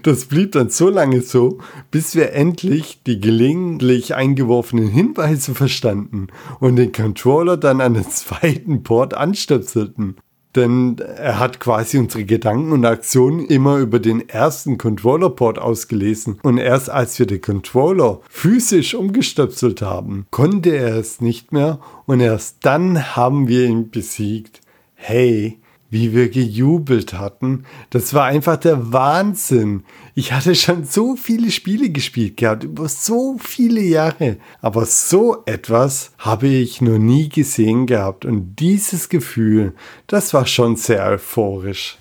[0.02, 1.58] Das blieb dann so lange so,
[1.90, 6.28] bis wir endlich die gelegentlich eingeworfenen Hinweise verstanden
[6.60, 10.16] und den Controller dann an den zweiten Port anstöpselten
[10.56, 16.40] denn er hat quasi unsere Gedanken und Aktionen immer über den ersten Controller-Port ausgelesen.
[16.42, 22.20] Und erst als wir den Controller physisch umgestöpselt haben, konnte er es nicht mehr und
[22.20, 24.60] erst dann haben wir ihn besiegt.
[24.94, 25.58] Hey,
[25.96, 27.64] wie wir gejubelt hatten.
[27.88, 29.84] Das war einfach der Wahnsinn.
[30.14, 34.36] Ich hatte schon so viele Spiele gespielt gehabt, über so viele Jahre.
[34.60, 38.26] Aber so etwas habe ich noch nie gesehen gehabt.
[38.26, 39.74] Und dieses Gefühl,
[40.06, 41.96] das war schon sehr euphorisch.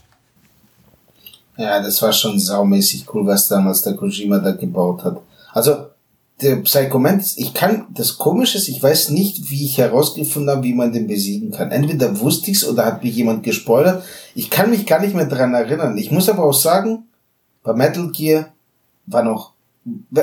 [1.57, 5.21] Ja, das war schon saumäßig cool, was damals der Kojima da gebaut hat.
[5.53, 5.85] Also,
[6.41, 10.73] der Psychomantis, ich kann, das Komische ist, ich weiß nicht, wie ich herausgefunden habe, wie
[10.73, 11.71] man den besiegen kann.
[11.71, 14.03] Entweder wusste ich's oder hat mich jemand gespoilert.
[14.33, 15.97] Ich kann mich gar nicht mehr dran erinnern.
[15.97, 17.05] Ich muss aber auch sagen,
[17.63, 18.49] bei Metal Gear
[19.05, 19.53] war noch,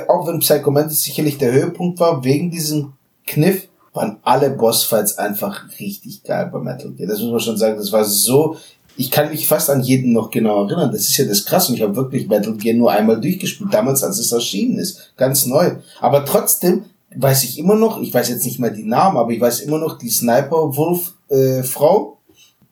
[0.09, 2.93] auch wenn Psychomantis sicherlich der Höhepunkt war, wegen diesem
[3.27, 7.09] Kniff, waren alle Bossfights einfach richtig geil bei Metal Gear.
[7.09, 7.77] Das muss man schon sagen.
[7.77, 8.57] Das war so
[8.97, 10.91] ich kann mich fast an jeden noch genau erinnern.
[10.93, 14.03] Das ist ja das krass und ich habe wirklich Metal Gear nur einmal durchgespielt, damals
[14.03, 15.77] als es erschienen ist, ganz neu.
[16.01, 16.85] Aber trotzdem
[17.15, 19.79] weiß ich immer noch, ich weiß jetzt nicht mehr die Namen, aber ich weiß immer
[19.79, 21.63] noch die Sniper Wolf äh.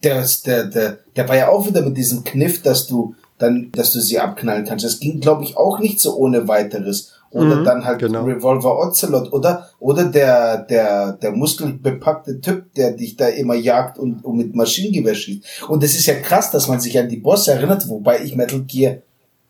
[0.02, 3.92] Der, der, der, der war ja auch wieder mit diesem Kniff, dass du dann, dass
[3.92, 4.84] du sie abknallen kannst.
[4.84, 7.12] Das ging, glaube ich, auch nicht so ohne weiteres.
[7.32, 8.24] Oder mhm, dann halt genau.
[8.24, 14.24] Revolver Ocelot oder oder der der der muskelbepackte Typ, der dich da immer jagt und,
[14.24, 15.68] und mit Maschinengewehr schießt.
[15.68, 18.60] Und das ist ja krass, dass man sich an die Boss erinnert, wobei ich Metal
[18.62, 18.96] Gear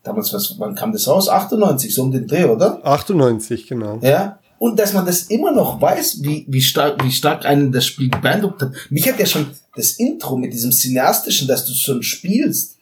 [0.03, 1.29] damals was wann kam das raus?
[1.29, 2.79] 98 so um den Dreh, oder?
[2.85, 3.99] 98 genau.
[4.01, 4.39] Ja.
[4.59, 8.09] Und dass man das immer noch weiß, wie, wie stark, wie stark einen das Spiel
[8.09, 8.71] beeindruckt hat.
[8.91, 12.77] Mich hat ja schon das Intro mit diesem cineastischen, dass du schon spielst,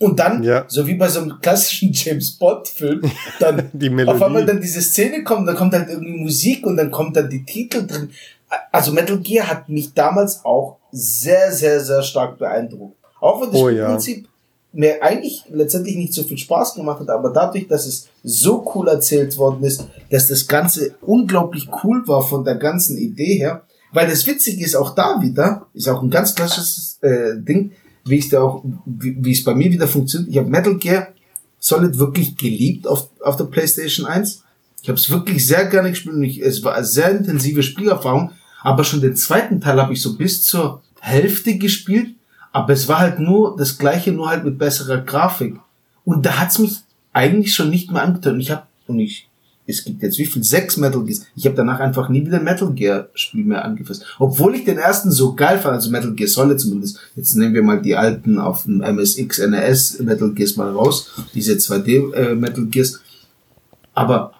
[0.00, 0.64] und dann, ja.
[0.66, 3.02] so wie bei so einem klassischen James Bond-Film,
[3.38, 6.90] dann die auf einmal dann diese Szene kommt, dann kommt halt irgendwie Musik und dann
[6.90, 8.10] kommt dann die Titel drin.
[8.72, 12.96] Also Metal Gear hat mich damals auch sehr, sehr, sehr stark beeindruckt.
[13.20, 14.30] Auch wenn das oh, Prinzip ja.
[14.72, 18.88] mir eigentlich letztendlich nicht so viel Spaß gemacht hat, aber dadurch, dass es so cool
[18.88, 24.08] erzählt worden ist, dass das Ganze unglaublich cool war von der ganzen Idee her, weil
[24.08, 27.72] das Witzige ist auch da wieder, ist auch ein ganz klassisches äh, Ding,
[28.10, 30.30] wie es auch, wie, es bei mir wieder funktioniert.
[30.30, 31.08] Ich habe Metal Gear
[31.58, 34.42] Solid wirklich geliebt auf, auf der PlayStation 1.
[34.82, 38.32] Ich habe es wirklich sehr gerne gespielt und ich, es war eine sehr intensive Spielerfahrung.
[38.62, 42.14] Aber schon den zweiten Teil habe ich so bis zur Hälfte gespielt.
[42.52, 45.56] Aber es war halt nur das gleiche, nur halt mit besserer Grafik.
[46.04, 46.78] Und da hat's mich
[47.12, 48.40] eigentlich schon nicht mehr angetan.
[48.40, 49.29] Ich habe und ich
[49.70, 50.42] es gibt jetzt wie viel?
[50.42, 51.26] Sechs Metal Gears.
[51.34, 54.04] Ich habe danach einfach nie wieder Metal Gear Spiel mehr angefasst.
[54.18, 56.98] Obwohl ich den ersten so geil fand, also Metal Gear Solid zumindest.
[57.16, 61.10] Jetzt nehmen wir mal die alten auf dem MSX, NES Metal Gears mal raus.
[61.34, 63.00] Diese 2D äh, Metal Gears.
[63.94, 64.32] Aber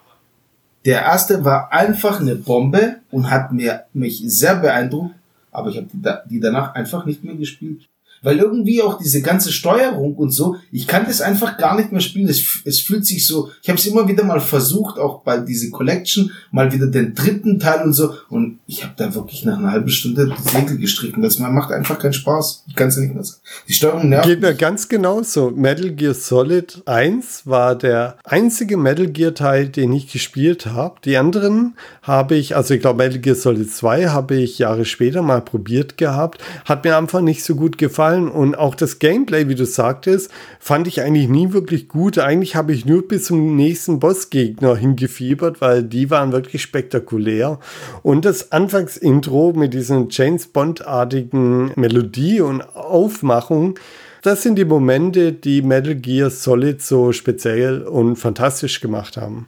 [0.85, 5.15] der erste war einfach eine Bombe und hat mir, mich sehr beeindruckt.
[5.51, 7.87] Aber ich habe die, die danach einfach nicht mehr gespielt
[8.21, 12.01] weil irgendwie auch diese ganze Steuerung und so, ich kann das einfach gar nicht mehr
[12.01, 12.27] spielen.
[12.27, 15.69] Es, es fühlt sich so, ich habe es immer wieder mal versucht, auch bei diese
[15.71, 19.71] Collection, mal wieder den dritten Teil und so, und ich habe da wirklich nach einer
[19.71, 21.21] halben Stunde die Segel gestrichen.
[21.21, 22.65] Das macht einfach keinen Spaß.
[22.67, 23.41] Ich kann es nicht mehr sagen.
[23.67, 24.27] Die Steuerung nervt.
[24.27, 25.51] Geht mir ganz genauso.
[25.51, 30.95] Metal Gear Solid 1 war der einzige Metal Gear Teil, den ich gespielt habe.
[31.03, 35.21] Die anderen habe ich, also ich glaube Metal Gear Solid 2 habe ich Jahre später
[35.21, 36.41] mal probiert gehabt.
[36.65, 40.87] Hat mir einfach nicht so gut gefallen und auch das Gameplay, wie du sagtest, fand
[40.87, 42.17] ich eigentlich nie wirklich gut.
[42.17, 47.59] Eigentlich habe ich nur bis zum nächsten Bossgegner hingefiebert, weil die waren wirklich spektakulär.
[48.01, 53.75] Und das Anfangsintro mit diesen James Bond-artigen Melodie und Aufmachung,
[54.23, 59.47] das sind die Momente, die Metal Gear Solid so speziell und fantastisch gemacht haben.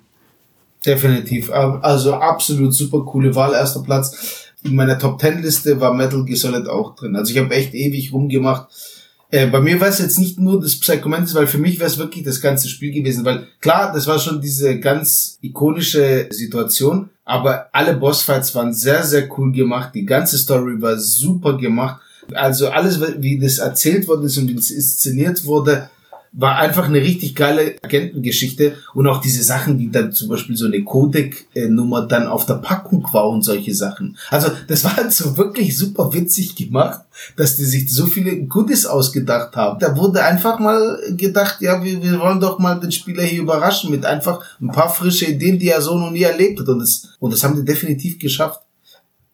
[0.85, 1.49] Definitiv.
[1.51, 6.37] Also absolut super coole Wahl, erster Platz in meiner Top Ten Liste war Metal Gear
[6.37, 7.15] Solid auch drin.
[7.15, 8.67] Also ich habe echt ewig rumgemacht.
[9.29, 11.97] Äh, bei mir war es jetzt nicht nur das Psychomantis, weil für mich wäre es
[11.97, 17.67] wirklich das ganze Spiel gewesen, weil klar, das war schon diese ganz ikonische Situation, aber
[17.73, 19.91] alle Bossfights waren sehr, sehr cool gemacht.
[19.95, 21.99] Die ganze Story war super gemacht.
[22.33, 25.89] Also alles, wie das erzählt worden ist und inszeniert wurde,
[26.35, 30.65] war einfach eine richtig geile Agentengeschichte und auch diese Sachen, wie dann zum Beispiel so
[30.65, 34.17] eine Codec-Nummer dann auf der Packung war und solche Sachen.
[34.31, 37.01] Also das war halt so wirklich super witzig gemacht,
[37.37, 39.79] dass die sich so viele Goodies ausgedacht haben.
[39.79, 43.91] Da wurde einfach mal gedacht, ja, wir, wir wollen doch mal den Spieler hier überraschen
[43.91, 47.09] mit einfach ein paar frische Ideen, die er so noch nie erlebt hat und das,
[47.19, 48.61] und das haben die definitiv geschafft.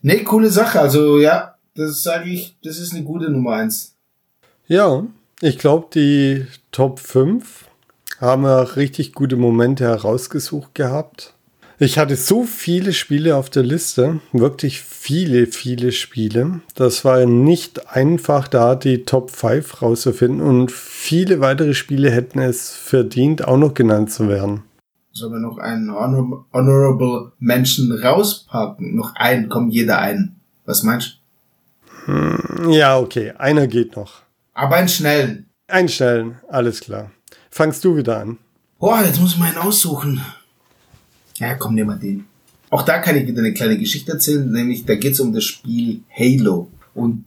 [0.01, 0.81] Ne, coole Sache.
[0.81, 3.95] Also ja, das sage ich, das ist eine gute Nummer eins.
[4.67, 5.03] Ja,
[5.41, 7.65] ich glaube, die Top 5
[8.19, 11.33] haben wir richtig gute Momente herausgesucht gehabt.
[11.81, 16.59] Ich hatte so viele Spiele auf der Liste, wirklich viele, viele Spiele.
[16.75, 22.75] Das war nicht einfach, da die Top 5 rauszufinden und viele weitere Spiele hätten es
[22.75, 24.63] verdient, auch noch genannt zu werden.
[25.13, 28.95] Sollen wir noch einen Honor Honorable Menschen rauspacken?
[28.95, 30.35] Noch einen, komm jeder ein.
[30.65, 31.19] Was meinst
[32.05, 32.11] du?
[32.11, 34.21] Hm, ja, okay, einer geht noch.
[34.59, 35.45] Aber einen schnellen.
[35.69, 37.11] Einen schnellen, alles klar.
[37.49, 38.37] Fangst du wieder an.
[38.77, 40.21] Boah, jetzt muss ich mal einen aussuchen.
[41.37, 42.25] Ja, komm, nimm mal den.
[42.69, 45.45] Auch da kann ich wieder eine kleine Geschichte erzählen, nämlich da geht es um das
[45.45, 46.69] Spiel Halo.
[46.93, 47.23] Und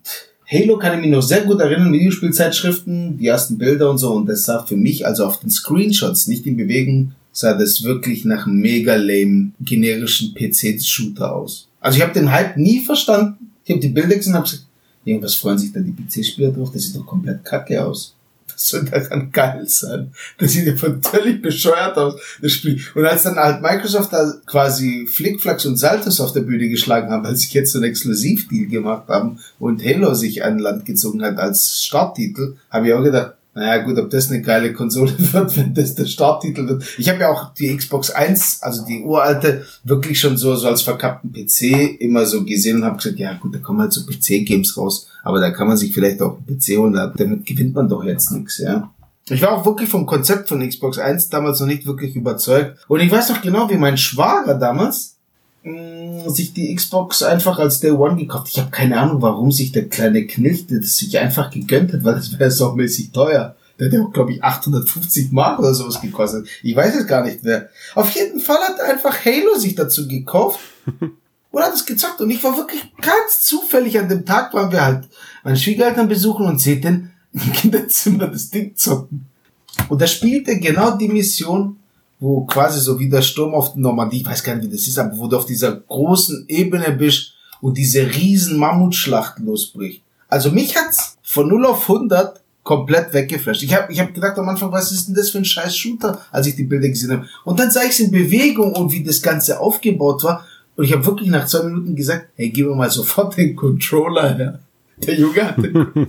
[0.47, 4.13] Halo kann ich mich noch sehr gut erinnern, Videospielzeitschriften, die ersten Bilder und so.
[4.13, 8.27] Und das sah für mich, also auf den Screenshots, nicht im Bewegen, sah das wirklich
[8.27, 11.71] nach einem mega lame generischen PC-Shooter aus.
[11.81, 13.53] Also ich habe den Hype nie verstanden.
[13.65, 14.67] Ich habe die Bilder gesehen und habe gesagt,
[15.05, 18.15] Irgendwas freuen sich dann die PC-Spieler drauf, das sieht doch komplett kacke aus.
[18.53, 20.13] Was soll daran geil sein?
[20.39, 22.81] Das sieht ja völlig bescheuert aus, das Spiel.
[22.95, 27.25] Und als dann halt Microsoft da quasi Flickflacks und Saltos auf der Bühne geschlagen haben,
[27.25, 31.39] weil sie jetzt so einen Exklusivdeal gemacht haben und Halo sich an Land gezogen hat
[31.39, 35.75] als Starttitel, habe ich auch gedacht, naja gut, ob das eine geile Konsole wird, wenn
[35.75, 36.85] das der Starttitel wird.
[36.99, 40.83] Ich habe ja auch die Xbox 1, also die uralte, wirklich schon so, so als
[40.83, 44.77] verkappten PC immer so gesehen und habe gesagt, ja gut, da kommen halt so PC-Games
[44.77, 48.05] raus, aber da kann man sich vielleicht auch einen PC holen, damit gewinnt man doch
[48.05, 48.91] jetzt nichts, ja.
[49.29, 52.77] Ich war auch wirklich vom Konzept von Xbox 1 damals noch nicht wirklich überzeugt.
[52.89, 55.17] Und ich weiß noch genau, wie mein Schwager damals
[55.63, 58.49] mh, mm, sich die Xbox einfach als Day One gekauft.
[58.51, 62.15] Ich habe keine Ahnung, warum sich der kleine Knilch das sich einfach gegönnt hat, weil
[62.15, 63.57] das wäre so mäßig teuer.
[63.79, 66.47] Der hat ja, glaube ich, 850 Mark oder sowas gekostet.
[66.63, 67.69] Ich weiß es gar nicht mehr.
[67.95, 70.61] Auf jeden Fall hat einfach Halo sich dazu gekauft
[71.51, 72.21] und hat es gezockt.
[72.21, 75.09] Und ich war wirklich ganz zufällig an dem Tag, waren wir halt
[75.43, 79.27] meine Schwiegereltern besuchen und seht den im Kinderzimmer das Ding zocken.
[79.89, 81.79] Und da spielte genau die Mission,
[82.23, 84.97] wo quasi so wie der Sturm auf Normandie, ich weiß gar nicht, wie das ist,
[84.97, 90.03] aber wo du auf dieser großen Ebene bist und diese riesen Mammutschlacht losbricht.
[90.29, 93.65] Also mich hat's von 0 auf 100 komplett weggeflasht.
[93.65, 96.21] Ich habe ich hab gedacht am Anfang, was ist denn das für ein scheiß Shooter,
[96.31, 97.27] als ich die Bilder gesehen habe.
[97.45, 100.47] Und dann sah ich es in Bewegung und wie das Ganze aufgebaut war.
[100.77, 104.37] Und ich habe wirklich nach zwei Minuten gesagt, hey, gib mir mal sofort den Controller
[104.37, 104.61] her.
[105.07, 105.57] Der Junge hat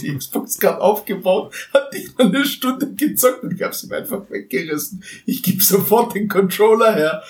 [0.01, 3.97] die Xbox gerade aufgebaut, hat nicht mal eine Stunde gezockt und ich habe sie mir
[3.97, 5.03] einfach weggerissen.
[5.25, 7.23] Ich gebe sofort den Controller her.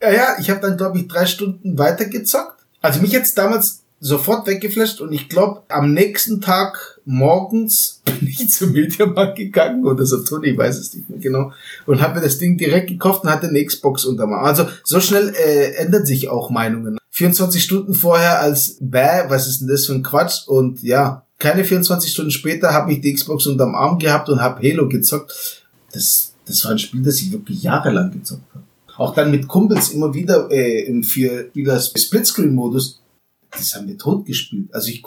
[0.00, 2.62] Ja, ja, ich habe dann, glaube ich, drei Stunden weiter gezockt.
[2.80, 8.48] Also mich jetzt damals sofort weggeflasht und ich glaube, am nächsten Tag morgens bin ich
[8.50, 11.52] zum Mediamarkt gegangen oder so Tony, ich weiß es nicht mehr genau,
[11.86, 14.38] und habe mir das Ding direkt gekauft und hatte eine Xbox unter mir.
[14.38, 16.98] Also so schnell äh, ändern sich auch Meinungen.
[17.18, 20.46] 24 Stunden vorher als bäh, was ist denn das für ein Quatsch?
[20.46, 24.62] Und ja, keine 24 Stunden später habe ich die Xbox unterm Arm gehabt und habe
[24.62, 25.66] Halo gezockt.
[25.92, 28.62] Das, das war ein Spiel, das ich wirklich jahrelang gezockt habe.
[28.96, 33.02] Auch dann mit Kumpels immer wieder äh, im vier Spieler Splitscreen-Modus.
[33.50, 34.72] Das haben wir tot gespielt.
[34.72, 35.02] Also ich,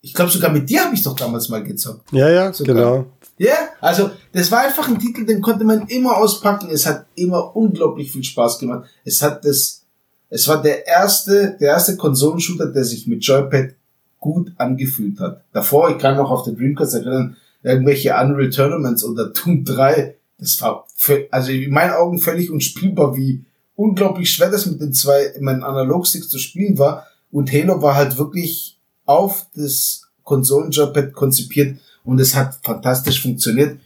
[0.00, 2.10] ich glaube sogar mit dir habe ich doch damals mal gezockt.
[2.10, 2.74] Ja, ja, sogar.
[2.74, 3.06] genau.
[3.38, 6.70] Ja, also das war einfach ein Titel, den konnte man immer auspacken.
[6.72, 8.88] Es hat immer unglaublich viel Spaß gemacht.
[9.04, 9.85] Es hat das
[10.28, 13.74] es war der erste, der erste Konsolenshooter, der sich mit Joypad
[14.18, 15.42] gut angefühlt hat.
[15.52, 20.60] Davor, ich kann noch auf der Dreamcast erinnern, irgendwelche Unreal Tournaments oder Doom 3, das
[20.60, 20.86] war,
[21.30, 26.28] also in meinen Augen völlig unspielbar, wie unglaublich schwer das mit den zwei, meinen Analogsticks
[26.28, 27.06] zu spielen war.
[27.30, 33.78] Und Halo war halt wirklich auf das Konsolen-Joypad konzipiert und es hat fantastisch funktioniert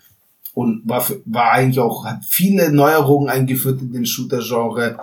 [0.55, 4.99] und war, war eigentlich auch, hat viele Neuerungen eingeführt in den Shooter-Genre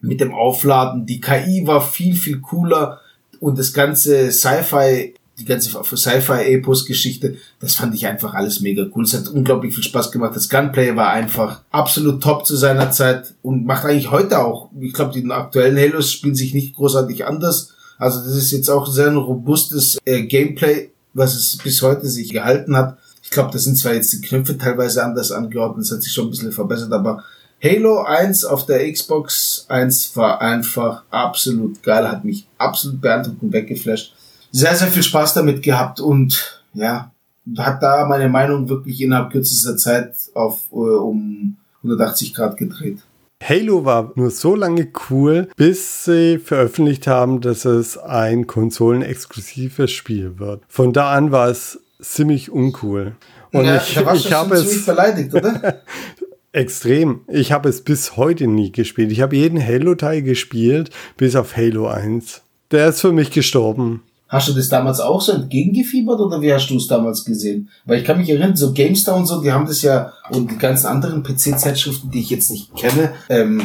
[0.00, 1.06] mit dem Aufladen.
[1.06, 3.00] Die KI war viel, viel cooler
[3.40, 9.04] und das ganze Sci-Fi, die ganze Sci-Fi-Epos-Geschichte, das fand ich einfach alles mega cool.
[9.04, 10.34] Es hat unglaublich viel Spaß gemacht.
[10.34, 14.70] Das Gunplay war einfach absolut top zu seiner Zeit und macht eigentlich heute auch.
[14.80, 17.74] Ich glaube, die aktuellen Halos spielen sich nicht großartig anders.
[17.98, 22.30] Also das ist jetzt auch sehr ein robustes äh, Gameplay, was es bis heute sich
[22.30, 22.98] gehalten hat.
[23.22, 26.28] Ich glaube, das sind zwar jetzt die Knöpfe teilweise anders angeordnet, es hat sich schon
[26.28, 27.24] ein bisschen verbessert, aber
[27.62, 33.52] Halo 1 auf der Xbox 1 war einfach absolut geil, hat mich absolut beeindruckt und
[33.52, 34.14] weggeflasht.
[34.52, 37.10] Sehr, sehr viel Spaß damit gehabt und ja,
[37.56, 42.98] hat da meine Meinung wirklich innerhalb kürzester Zeit auf äh, um 180 Grad gedreht.
[43.42, 50.38] Halo war nur so lange cool, bis sie veröffentlicht haben, dass es ein konsolenexklusives Spiel
[50.38, 50.62] wird.
[50.68, 53.16] Von da an war es ziemlich uncool.
[53.52, 55.82] Und ja, ich, ich habe es beleidigt, oder?
[56.52, 57.20] Extrem.
[57.28, 59.12] Ich habe es bis heute nie gespielt.
[59.12, 62.42] Ich habe jeden Halo-Teil gespielt, bis auf Halo 1.
[62.70, 64.02] Der ist für mich gestorben.
[64.28, 67.70] Hast du das damals auch so entgegengefiebert oder wie hast du es damals gesehen?
[67.86, 70.58] Weil ich kann mich erinnern, so GameStar und so, die haben das ja, und die
[70.58, 73.62] ganzen anderen PC-Zeitschriften, die ich jetzt nicht kenne, ähm,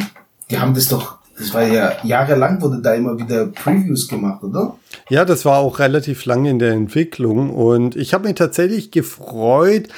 [0.50, 4.76] die haben das doch, das war ja jahrelang wurde da immer wieder Previews gemacht, oder?
[5.10, 9.88] Ja, das war auch relativ lange in der Entwicklung und ich habe mich tatsächlich gefreut,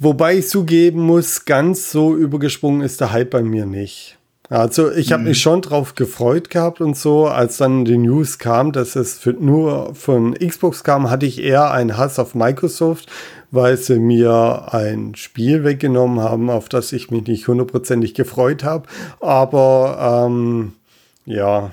[0.00, 4.18] Wobei ich zugeben muss, ganz so übergesprungen ist der Hype bei mir nicht.
[4.50, 5.28] Also ich habe mhm.
[5.30, 9.32] mich schon drauf gefreut gehabt und so, als dann die News kam, dass es für,
[9.32, 13.10] nur von Xbox kam, hatte ich eher einen Hass auf Microsoft,
[13.50, 18.88] weil sie mir ein Spiel weggenommen haben, auf das ich mich nicht hundertprozentig gefreut habe.
[19.20, 20.72] Aber ähm,
[21.26, 21.72] ja.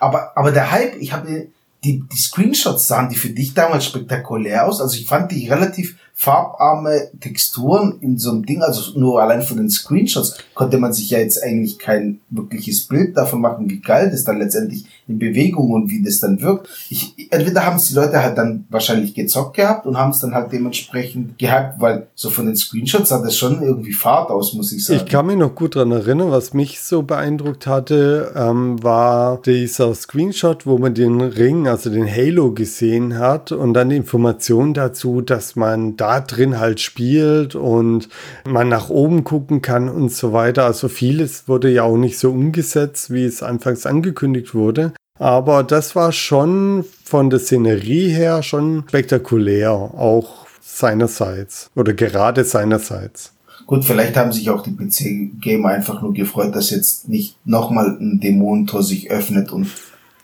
[0.00, 1.48] Aber, aber der Hype, ich habe
[1.84, 4.80] die, die Screenshots sahen die für dich damals spektakulär aus.
[4.80, 9.58] Also ich fand die relativ farbarme Texturen in so einem Ding, also nur allein von
[9.58, 14.10] den Screenshots konnte man sich ja jetzt eigentlich kein wirkliches Bild davon machen, wie geil
[14.10, 16.68] das dann letztendlich in Bewegung und wie das dann wirkt.
[16.90, 20.34] Ich, entweder haben es die Leute halt dann wahrscheinlich gezockt gehabt und haben es dann
[20.34, 24.72] halt dementsprechend gehabt, weil so von den Screenshots sah das schon irgendwie Fahrt aus, muss
[24.72, 25.02] ich sagen.
[25.04, 29.94] Ich kann mich noch gut dran erinnern, was mich so beeindruckt hatte, ähm, war dieser
[29.94, 35.20] Screenshot, wo man den Ring, also den Halo gesehen hat und dann die Information dazu,
[35.20, 38.08] dass man da da drin halt spielt und
[38.46, 40.64] man nach oben gucken kann und so weiter.
[40.64, 44.92] Also vieles wurde ja auch nicht so umgesetzt, wie es anfangs angekündigt wurde.
[45.18, 49.70] Aber das war schon von der Szenerie her schon spektakulär.
[49.70, 53.32] Auch seinerseits oder gerade seinerseits.
[53.66, 58.20] Gut, vielleicht haben sich auch die PC-Gamer einfach nur gefreut, dass jetzt nicht nochmal ein
[58.20, 59.68] Dämonentor sich öffnet und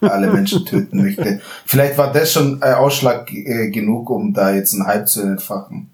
[0.01, 1.40] alle Menschen töten möchte.
[1.66, 5.90] Vielleicht war das schon äh, Ausschlag äh, genug, um da jetzt einen Hype zu entfachen.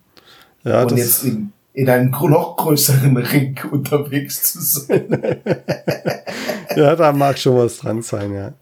[0.64, 5.06] Ja, und jetzt in, in einem noch größeren Ring unterwegs zu sein.
[6.76, 8.52] ja, da mag schon was dran sein, ja.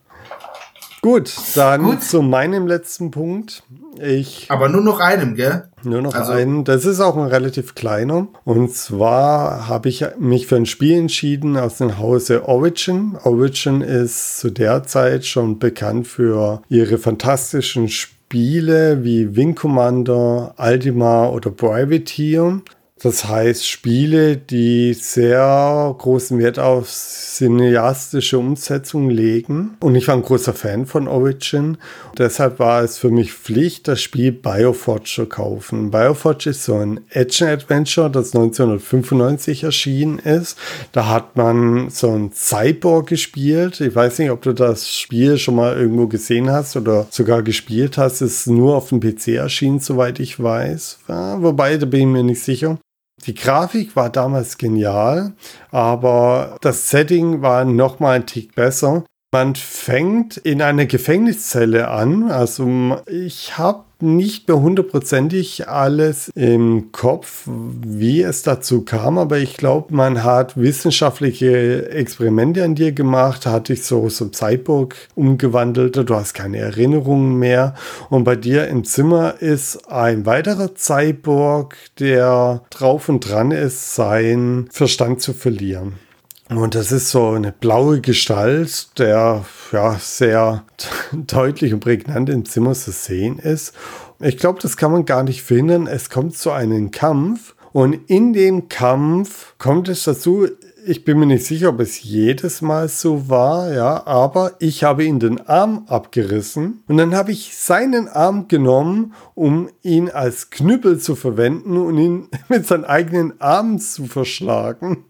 [1.07, 2.03] Gut, dann Gut.
[2.03, 3.63] zu meinem letzten Punkt.
[3.97, 5.69] Ich Aber nur noch einem, gell?
[5.83, 6.65] Nur noch also, einen.
[6.65, 8.27] Das ist auch ein relativ kleiner.
[8.43, 13.17] Und zwar habe ich mich für ein Spiel entschieden aus dem Hause Origin.
[13.23, 21.29] Origin ist zu der Zeit schon bekannt für ihre fantastischen Spiele wie Wing Commander, Ultima
[21.29, 22.59] oder Privateer.
[22.99, 29.77] Das heißt, Spiele, die sehr großen Wert auf cineastische Umsetzung legen.
[29.81, 31.77] Und ich war ein großer Fan von Origin.
[32.17, 35.91] Deshalb war es für mich Pflicht, das Spiel Bioforge zu kaufen.
[35.91, 40.57] Bioforge ist so ein Action-Adventure, das 1995 erschienen ist.
[40.91, 43.79] Da hat man so ein Cyborg gespielt.
[43.79, 47.99] Ich weiß nicht, ob du das Spiel schon mal irgendwo gesehen hast oder sogar gespielt
[47.99, 48.21] hast.
[48.21, 50.99] Es ist nur auf dem PC erschienen, soweit ich weiß.
[51.07, 52.79] Ja, wobei, da bin ich mir nicht sicher.
[53.25, 55.33] Die Grafik war damals genial,
[55.71, 59.03] aber das Setting war noch mal ein Tick besser.
[59.33, 62.31] Man fängt in einer Gefängniszelle an.
[62.31, 69.57] Also ich habe nicht mehr hundertprozentig alles im Kopf, wie es dazu kam, aber ich
[69.57, 76.15] glaube, man hat wissenschaftliche Experimente an dir gemacht, hat dich so zum Cyborg umgewandelt, du
[76.15, 77.75] hast keine Erinnerungen mehr
[78.09, 84.69] und bei dir im Zimmer ist ein weiterer Cyborg, der drauf und dran ist, seinen
[84.71, 86.06] Verstand zu verlieren.
[86.49, 90.63] Und das ist so eine blaue Gestalt, der ja sehr
[91.11, 93.73] deutlich und prägnant im Zimmer zu sehen ist.
[94.19, 95.87] Ich glaube, das kann man gar nicht finden.
[95.87, 100.47] Es kommt zu einem Kampf und in dem Kampf kommt es dazu,
[100.85, 105.03] ich bin mir nicht sicher, ob es jedes Mal so war, ja, aber ich habe
[105.03, 110.97] ihn den Arm abgerissen und dann habe ich seinen Arm genommen, um ihn als Knüppel
[110.97, 115.03] zu verwenden und ihn mit seinen eigenen Armen zu verschlagen.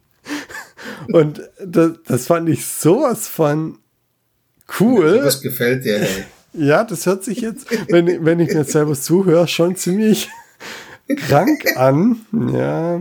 [1.11, 3.79] Und das, das fand ich sowas von
[4.79, 5.21] cool.
[5.23, 6.25] Das gefällt dir, ey.
[6.53, 10.29] Ja, das hört sich jetzt, wenn, wenn ich mir selber zuhöre, schon ziemlich
[11.27, 12.25] krank an.
[12.51, 12.99] Ja,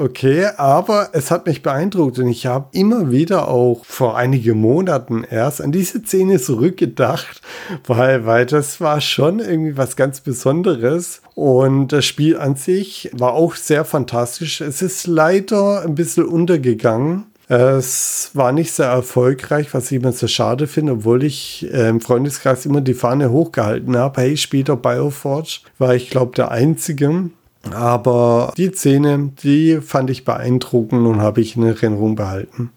[0.00, 5.24] okay, aber es hat mich beeindruckt und ich habe immer wieder auch vor einigen Monaten
[5.28, 7.42] erst an diese Szene zurückgedacht,
[7.86, 13.34] weil, weil das war schon irgendwie was ganz Besonderes und das Spiel an sich war
[13.34, 14.60] auch sehr fantastisch.
[14.60, 20.28] Es ist leider ein bisschen untergegangen es war nicht sehr erfolgreich, was ich immer so
[20.28, 24.20] schade finde, obwohl ich im Freundeskreis immer die Fahne hochgehalten habe.
[24.20, 27.30] Hey, später Bioforge war ich glaube der Einzige.
[27.70, 32.70] Aber die Szene, die fand ich beeindruckend und habe ich in Erinnerung behalten.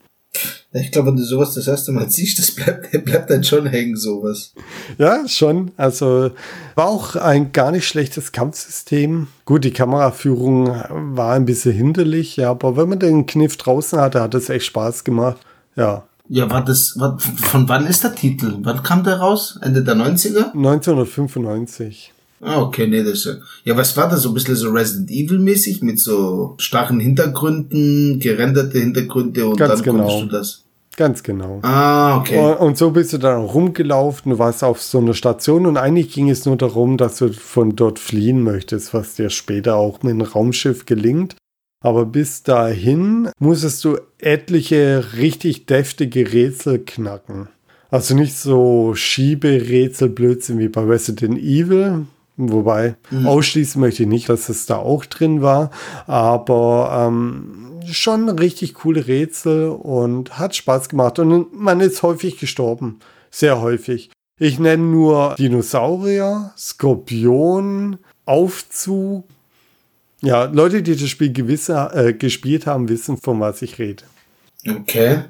[0.75, 3.95] Ich glaube, wenn du sowas das erste Mal siehst, das bleibt, bleibt dann schon hängen,
[3.95, 4.53] sowas.
[4.97, 5.71] Ja, schon.
[5.77, 6.31] Also
[6.75, 9.27] war auch ein gar nicht schlechtes Kampfsystem.
[9.45, 10.67] Gut, die Kameraführung
[11.15, 14.65] war ein bisschen hinderlich, ja, aber wenn man den Kniff draußen hatte, hat es echt
[14.65, 15.37] Spaß gemacht.
[15.75, 16.07] Ja.
[16.29, 18.57] Ja, war das, war, von wann ist der Titel?
[18.61, 19.59] Wann kam der raus?
[19.61, 20.53] Ende der 90er?
[20.53, 22.12] 1995.
[22.43, 23.33] Ah, okay, nee, das ist ja.
[23.63, 24.21] Ja, was war das?
[24.21, 29.83] So ein bisschen so Resident Evil-mäßig mit so starren Hintergründen, gerenderte Hintergründe und Ganz dann
[29.83, 30.07] genau.
[30.07, 30.63] konntest du das.
[30.95, 31.59] Ganz genau.
[31.63, 32.55] Ah, okay.
[32.59, 36.29] Und, so bist du dann rumgelaufen, du warst auf so einer Station und eigentlich ging
[36.29, 40.21] es nur darum, dass du von dort fliehen möchtest, was dir später auch mit einem
[40.21, 41.35] Raumschiff gelingt.
[41.83, 47.49] Aber bis dahin musstest du etliche richtig deftige Rätsel knacken.
[47.89, 52.05] Also nicht so Schieberätselblödsinn wie bei Resident Evil,
[52.35, 53.27] Wobei mhm.
[53.27, 55.69] ausschließen möchte ich nicht, dass es da auch drin war,
[56.07, 61.19] aber ähm, schon richtig coole Rätsel und hat Spaß gemacht.
[61.19, 62.99] Und man ist häufig gestorben.
[63.29, 64.09] Sehr häufig.
[64.39, 69.25] Ich nenne nur Dinosaurier, Skorpion, Aufzug.
[70.21, 74.03] Ja, Leute, die das Spiel gewisse, äh, gespielt haben, wissen, von was ich rede.
[74.67, 75.25] Okay.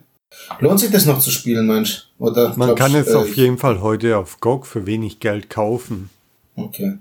[0.59, 2.07] Lohnt sich das noch zu spielen, Mensch?
[2.17, 6.09] Oder Man kann es äh, auf jeden Fall heute auf GOG für wenig Geld kaufen.
[6.55, 6.97] Okay.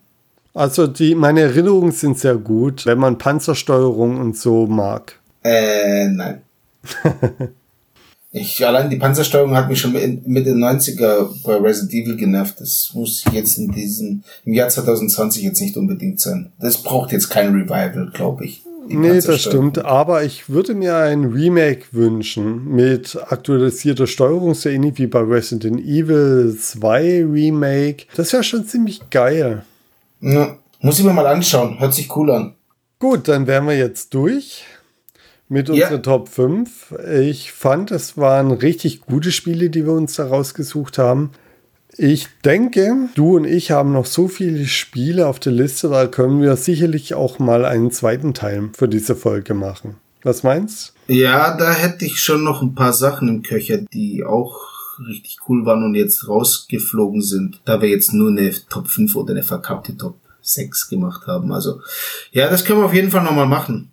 [0.54, 5.18] Also die, meine Erinnerungen sind sehr gut, wenn man Panzersteuerung und so mag.
[5.42, 6.42] Äh, nein.
[8.32, 12.60] ich, allein die Panzersteuerung hat mich schon mit den 90er bei Resident Evil genervt.
[12.60, 16.52] Das muss jetzt in diesem, im Jahr 2020 jetzt nicht unbedingt sein.
[16.60, 18.62] Das braucht jetzt kein Revival, glaube ich.
[18.88, 19.84] Nee, das stimmt.
[19.84, 25.80] Aber ich würde mir ein Remake wünschen mit aktualisierter Steuerung, so ähnlich wie bei Resident
[25.80, 28.04] Evil 2 Remake.
[28.16, 29.64] Das wäre schon ziemlich geil.
[30.20, 31.78] Ja, Muss ich mir mal anschauen.
[31.78, 32.54] Hört sich cool an.
[32.98, 34.64] Gut, dann wären wir jetzt durch
[35.48, 35.74] mit Ja.
[35.88, 36.94] unserer Top 5.
[37.20, 41.30] Ich fand, es waren richtig gute Spiele, die wir uns da rausgesucht haben.
[41.96, 46.40] Ich denke, du und ich haben noch so viele Spiele auf der Liste, da können
[46.40, 49.96] wir sicherlich auch mal einen zweiten Teil für diese Folge machen.
[50.22, 50.94] Was meinst?
[51.06, 54.72] Ja, da hätte ich schon noch ein paar Sachen im Köcher, die auch
[55.06, 59.32] richtig cool waren und jetzt rausgeflogen sind, da wir jetzt nur eine Top 5 oder
[59.32, 61.52] eine verkappte Top 6 gemacht haben.
[61.52, 61.80] Also,
[62.30, 63.91] ja, das können wir auf jeden Fall nochmal machen.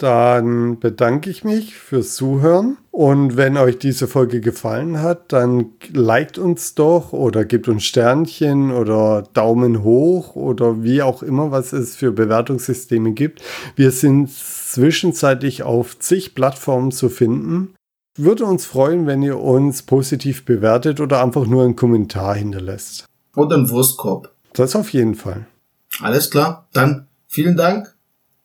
[0.00, 2.78] Dann bedanke ich mich fürs Zuhören.
[2.90, 8.70] Und wenn euch diese Folge gefallen hat, dann liked uns doch oder gebt uns Sternchen
[8.70, 13.42] oder Daumen hoch oder wie auch immer, was es für Bewertungssysteme gibt.
[13.76, 17.74] Wir sind zwischenzeitlich auf zig Plattformen zu finden.
[18.16, 23.04] Würde uns freuen, wenn ihr uns positiv bewertet oder einfach nur einen Kommentar hinterlässt.
[23.36, 24.32] Oder ein Wurstkorb.
[24.54, 25.44] Das auf jeden Fall.
[26.00, 26.68] Alles klar.
[26.72, 27.94] Dann vielen Dank.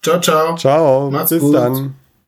[0.05, 0.55] Ciao, ciao.
[0.55, 1.55] Ciao, Macht's bis gut.
[1.55, 1.95] dann.